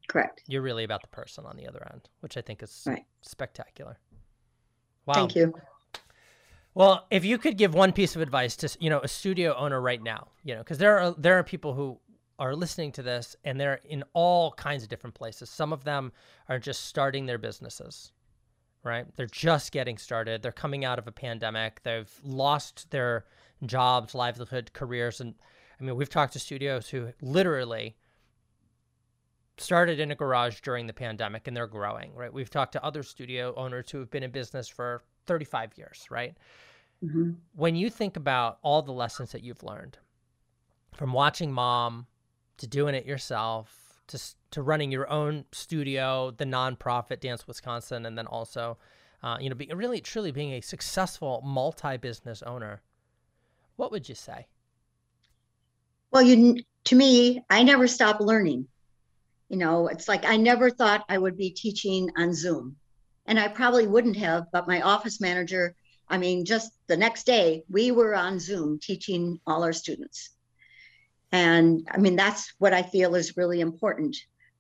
Correct. 0.09 0.43
You're 0.49 0.63
really 0.63 0.85
about 0.85 1.03
the 1.03 1.09
person 1.09 1.45
on 1.47 1.57
the 1.57 1.69
other 1.69 1.87
end, 1.93 2.09
which 2.21 2.37
I 2.37 2.41
think 2.41 2.63
is 2.63 2.83
right. 2.87 3.05
spectacular. 3.23 3.99
Wow. 5.07 5.15
Thank 5.15 5.37
you. 5.37 5.55
Well, 6.75 7.07
if 7.11 7.25
you 7.25 7.39
could 7.39 7.57
give 7.57 7.75
one 7.75 7.93
piece 7.93 8.17
of 8.17 8.23
advice 8.23 8.57
to 8.57 8.77
you 8.81 8.91
know 8.91 9.01
a 9.01 9.09
studio 9.09 9.55
owner 9.57 9.81
right 9.81 10.03
now, 10.03 10.29
you 10.45 10.55
know, 10.55 10.61
because 10.61 10.79
there 10.79 10.99
are 10.99 11.15
there 11.19 11.39
are 11.39 11.45
people 11.45 11.75
who 11.75 11.99
are 12.39 12.55
listening 12.55 12.93
to 12.93 13.03
this 13.03 13.37
and 13.45 13.61
they're 13.61 13.81
in 13.85 14.05
all 14.13 14.53
kinds 14.53 14.83
of 14.83 14.89
different 14.89 15.15
places. 15.15 15.51
Some 15.51 15.73
of 15.73 15.85
them 15.85 16.13
are 16.49 16.59
just 16.59 16.85
starting 16.85 17.27
their 17.27 17.39
businesses, 17.39 18.13
right? 18.85 19.07
They're 19.17 19.27
just 19.27 19.73
getting 19.73 19.99
started. 19.99 20.41
They're 20.43 20.53
coming 20.53 20.85
out 20.85 20.99
of 20.99 21.09
a 21.09 21.13
pandemic. 21.13 21.83
They've 21.83 22.13
lost 22.23 22.91
their 22.91 23.25
jobs, 23.67 24.15
livelihood, 24.15 24.71
careers, 24.73 25.21
and 25.21 25.35
I 25.81 25.85
mean, 25.85 25.97
we've 25.97 26.11
talked 26.11 26.33
to 26.35 26.39
studios 26.39 26.89
who 26.89 27.13
literally 27.21 27.97
started 29.61 30.01
in 30.01 30.11
a 30.11 30.15
garage 30.15 30.61
during 30.61 30.87
the 30.87 30.93
pandemic 30.93 31.47
and 31.47 31.57
they're 31.57 31.67
growing, 31.67 32.15
right? 32.15 32.33
We've 32.33 32.51
talked 32.51 32.73
to 32.73 32.85
other 32.85 33.03
studio 33.03 33.55
owners 33.57 33.91
who 33.91 33.99
have 33.99 34.11
been 34.11 34.23
in 34.23 34.31
business 34.31 34.69
for 34.69 35.03
35 35.27 35.73
years, 35.77 36.07
right? 36.11 36.37
Mm-hmm. 37.05 37.33
When 37.55 37.77
you 37.77 37.91
think 37.91 38.17
about 38.17 38.59
all 38.63 38.83
the 38.83 38.93
lessons 38.93 39.33
that 39.33 39.43
you've 39.43 39.63
learned 39.63 39.99
from 40.95 41.13
watching 41.13 41.53
mom 41.53 42.07
to 42.59 42.67
doing 42.67 42.95
it 42.95 43.07
yourself 43.07 44.01
to, 44.09 44.21
to 44.51 44.63
running 44.63 44.91
your 44.91 45.09
own 45.11 45.45
studio, 45.53 46.31
the 46.31 46.45
nonprofit 46.45 47.21
Dance 47.21 47.47
Wisconsin, 47.47 48.07
and 48.07 48.19
then 48.19 48.27
also, 48.27 48.79
uh, 49.23 49.37
you 49.41 49.49
know, 49.49 49.55
be, 49.55 49.71
really 49.75 50.01
truly 50.01 50.33
being 50.33 50.53
a 50.53 50.61
successful 50.61 51.43
multi 51.45 51.97
business 51.97 52.43
owner, 52.43 52.81
what 53.77 53.93
would 53.93 54.09
you 54.09 54.15
say? 54.15 54.47
Well, 56.11 56.23
you 56.23 56.63
to 56.85 56.97
me, 56.97 57.45
I 57.51 57.63
never 57.63 57.87
stop 57.87 58.21
learning 58.21 58.67
you 59.49 59.57
know 59.57 59.89
it's 59.89 60.09
like 60.09 60.25
i 60.25 60.37
never 60.37 60.71
thought 60.71 61.05
i 61.09 61.17
would 61.17 61.37
be 61.37 61.51
teaching 61.51 62.11
on 62.17 62.35
zoom 62.35 62.77
and 63.27 63.39
i 63.39 63.49
probably 63.49 63.87
wouldn't 63.87 64.17
have 64.17 64.45
but 64.53 64.69
my 64.69 64.81
office 64.83 65.21
manager 65.21 65.75
i 66.09 66.19
mean 66.19 66.45
just 66.45 66.73
the 66.87 66.97
next 66.97 67.25
day 67.25 67.63
we 67.71 67.91
were 67.91 68.15
on 68.15 68.39
zoom 68.39 68.79
teaching 68.81 69.39
all 69.47 69.65
our 69.65 69.73
students 69.73 70.31
and 71.33 71.87
i 71.91 71.99
mean 71.99 72.17
that's 72.17 72.53
what 72.59 72.73
i 72.73 72.83
feel 72.83 73.15
is 73.15 73.37
really 73.37 73.61
important 73.61 74.17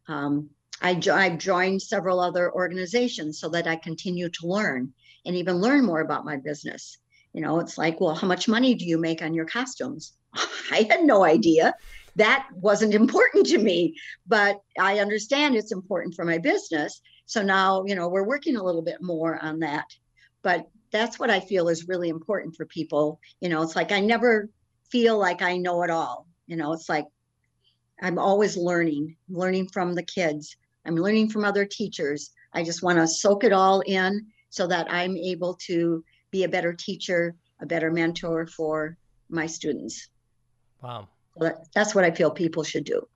um, 0.09 0.49
I 0.81 0.95
jo- 0.95 1.15
I've 1.15 1.39
joined 1.39 1.83
several 1.83 2.21
other 2.21 2.53
organizations 2.53 3.41
so 3.41 3.49
that 3.51 3.67
I 3.67 3.77
continue 3.77 4.29
to 4.29 4.47
learn 4.47 4.93
and 5.27 5.37
even 5.37 5.57
learn 5.57 5.85
more 5.85 6.01
about 6.01 6.25
my 6.25 6.37
business. 6.37 6.99
You 7.33 7.43
know, 7.43 7.61
it's 7.61 7.77
like, 7.79 8.01
well, 8.01 8.15
how 8.15 8.27
much 8.27 8.49
money 8.49 8.75
do 8.75 8.85
you 8.85 8.99
make 8.99 9.23
on 9.23 9.35
your 9.35 9.45
costumes? 9.45 10.13
I 10.71 10.87
had 10.89 11.05
no 11.05 11.25
idea 11.25 11.75
that 12.19 12.49
wasn't 12.53 12.95
important 13.03 13.47
to 13.47 13.59
me, 13.59 13.97
but 14.27 14.61
I 14.79 14.99
understand 14.99 15.57
it's 15.57 15.73
important 15.73 16.15
for 16.15 16.25
my 16.25 16.39
business. 16.39 17.01
So 17.27 17.43
now, 17.43 17.85
you 17.87 17.95
know, 17.95 18.09
we're 18.09 18.27
working 18.27 18.57
a 18.57 18.63
little 18.63 18.83
bit 18.83 19.03
more 19.03 19.39
on 19.43 19.61
that. 19.61 19.87
But 20.43 20.69
that's 20.91 21.19
what 21.19 21.31
I 21.31 21.41
feel 21.41 21.69
is 21.69 21.89
really 21.89 22.09
important 22.09 22.57
for 22.57 22.65
people. 22.67 23.21
You 23.41 23.49
know, 23.49 23.63
it's 23.63 23.77
like 23.77 23.93
I 23.93 24.01
never 24.01 24.49
feel 24.91 25.19
like 25.19 25.43
I 25.43 25.57
know 25.59 25.83
it 25.83 25.91
all. 25.91 26.27
You 26.47 26.57
know, 26.57 26.73
it's 26.73 26.89
like 26.89 27.07
I'm 28.01 28.19
always 28.19 28.57
learning, 28.57 29.17
learning 29.29 29.69
from 29.69 29.95
the 29.95 30.03
kids. 30.03 30.57
I'm 30.87 30.97
learning 30.97 31.31
from 31.31 31.45
other 31.45 31.67
teachers. 31.67 32.31
I 32.55 32.63
just 32.63 32.83
want 32.83 32.99
to 32.99 33.07
soak 33.07 33.45
it 33.45 33.53
all 33.53 33.81
in 33.81 34.27
so 34.51 34.67
that 34.67 34.91
I'm 34.91 35.17
able 35.17 35.55
to 35.67 36.03
be 36.31 36.45
a 36.45 36.49
better 36.49 36.73
teacher, 36.73 37.35
a 37.61 37.67
better 37.67 37.91
mentor 37.91 38.47
for 38.47 38.97
my 39.29 39.47
students. 39.47 40.09
Wow. 40.83 41.09
That's 41.75 41.95
what 41.95 42.05
I 42.05 42.11
feel 42.11 42.31
people 42.31 42.63
should 42.63 42.85
do. 42.85 43.07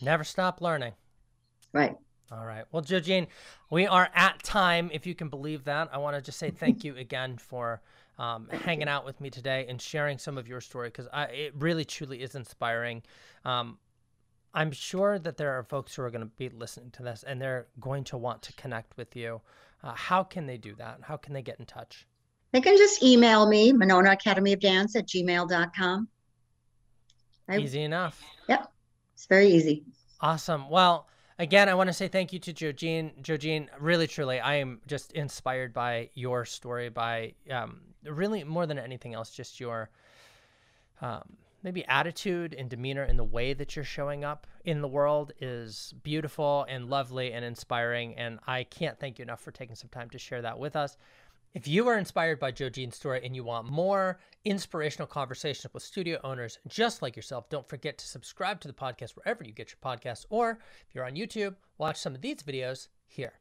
Never 0.00 0.24
stop 0.24 0.60
learning. 0.60 0.92
Right. 1.72 1.96
All 2.30 2.44
right. 2.44 2.64
Well, 2.72 2.82
JoJean, 2.82 3.28
we 3.70 3.86
are 3.86 4.08
at 4.14 4.42
time, 4.42 4.90
if 4.92 5.06
you 5.06 5.14
can 5.14 5.28
believe 5.28 5.64
that. 5.64 5.88
I 5.92 5.98
want 5.98 6.16
to 6.16 6.22
just 6.22 6.38
say 6.38 6.50
thank 6.50 6.84
you 6.84 6.96
again 6.96 7.36
for 7.38 7.80
um, 8.18 8.48
hanging 8.48 8.88
out 8.88 9.04
with 9.04 9.20
me 9.20 9.30
today 9.30 9.66
and 9.68 9.80
sharing 9.80 10.18
some 10.18 10.36
of 10.36 10.48
your 10.48 10.60
story 10.60 10.88
because 10.88 11.08
it 11.32 11.54
really, 11.56 11.84
truly 11.84 12.22
is 12.22 12.34
inspiring. 12.34 13.02
Um, 13.44 13.78
I'm 14.54 14.72
sure 14.72 15.18
that 15.18 15.36
there 15.36 15.52
are 15.52 15.62
folks 15.62 15.94
who 15.94 16.02
are 16.02 16.10
going 16.10 16.22
to 16.22 16.32
be 16.36 16.48
listening 16.48 16.90
to 16.92 17.02
this 17.02 17.24
and 17.26 17.40
they're 17.40 17.66
going 17.78 18.04
to 18.04 18.16
want 18.16 18.42
to 18.42 18.52
connect 18.54 18.96
with 18.96 19.14
you. 19.14 19.40
Uh, 19.84 19.92
how 19.94 20.24
can 20.24 20.46
they 20.46 20.56
do 20.56 20.74
that? 20.76 21.00
How 21.02 21.16
can 21.16 21.34
they 21.34 21.42
get 21.42 21.60
in 21.60 21.66
touch? 21.66 22.06
They 22.52 22.60
can 22.60 22.76
just 22.76 23.02
email 23.02 23.46
me, 23.46 23.72
Monona 23.72 24.12
Academy 24.12 24.52
of 24.52 24.60
Dance 24.60 24.96
at 24.96 25.06
gmail.com. 25.06 26.08
I, 27.48 27.58
easy 27.58 27.82
enough. 27.82 28.22
Yep. 28.48 28.72
It's 29.14 29.26
very 29.26 29.48
easy. 29.48 29.84
Awesome. 30.20 30.68
Well, 30.68 31.08
again, 31.38 31.68
I 31.68 31.74
want 31.74 31.88
to 31.88 31.92
say 31.92 32.08
thank 32.08 32.32
you 32.32 32.38
to 32.40 32.52
JoJean. 32.52 33.22
JoJean, 33.22 33.68
really, 33.78 34.06
truly, 34.06 34.40
I 34.40 34.56
am 34.56 34.80
just 34.86 35.12
inspired 35.12 35.72
by 35.72 36.10
your 36.14 36.44
story, 36.44 36.88
by 36.88 37.34
um, 37.50 37.80
really 38.04 38.44
more 38.44 38.66
than 38.66 38.78
anything 38.78 39.14
else, 39.14 39.30
just 39.30 39.60
your 39.60 39.90
um, 41.00 41.36
maybe 41.62 41.84
attitude 41.86 42.54
and 42.54 42.70
demeanor 42.70 43.02
and 43.02 43.18
the 43.18 43.24
way 43.24 43.52
that 43.52 43.74
you're 43.74 43.84
showing 43.84 44.24
up 44.24 44.46
in 44.64 44.80
the 44.80 44.88
world 44.88 45.32
is 45.40 45.94
beautiful 46.02 46.64
and 46.68 46.88
lovely 46.88 47.32
and 47.32 47.44
inspiring. 47.44 48.14
And 48.16 48.38
I 48.46 48.64
can't 48.64 48.98
thank 48.98 49.18
you 49.18 49.24
enough 49.24 49.40
for 49.40 49.50
taking 49.50 49.74
some 49.76 49.88
time 49.90 50.08
to 50.10 50.18
share 50.18 50.42
that 50.42 50.58
with 50.58 50.76
us. 50.76 50.96
If 51.56 51.66
you 51.66 51.88
are 51.88 51.96
inspired 51.96 52.38
by 52.38 52.52
JoJean's 52.52 52.96
story 52.96 53.22
and 53.24 53.34
you 53.34 53.42
want 53.42 53.66
more 53.66 54.18
inspirational 54.44 55.06
conversations 55.06 55.72
with 55.72 55.82
studio 55.82 56.20
owners 56.22 56.58
just 56.68 57.00
like 57.00 57.16
yourself, 57.16 57.48
don't 57.48 57.66
forget 57.66 57.96
to 57.96 58.06
subscribe 58.06 58.60
to 58.60 58.68
the 58.68 58.74
podcast 58.74 59.12
wherever 59.12 59.42
you 59.42 59.52
get 59.52 59.72
your 59.72 59.78
podcasts. 59.82 60.26
Or 60.28 60.58
if 60.86 60.94
you're 60.94 61.06
on 61.06 61.14
YouTube, 61.14 61.54
watch 61.78 61.96
some 61.96 62.14
of 62.14 62.20
these 62.20 62.42
videos 62.42 62.88
here. 63.06 63.32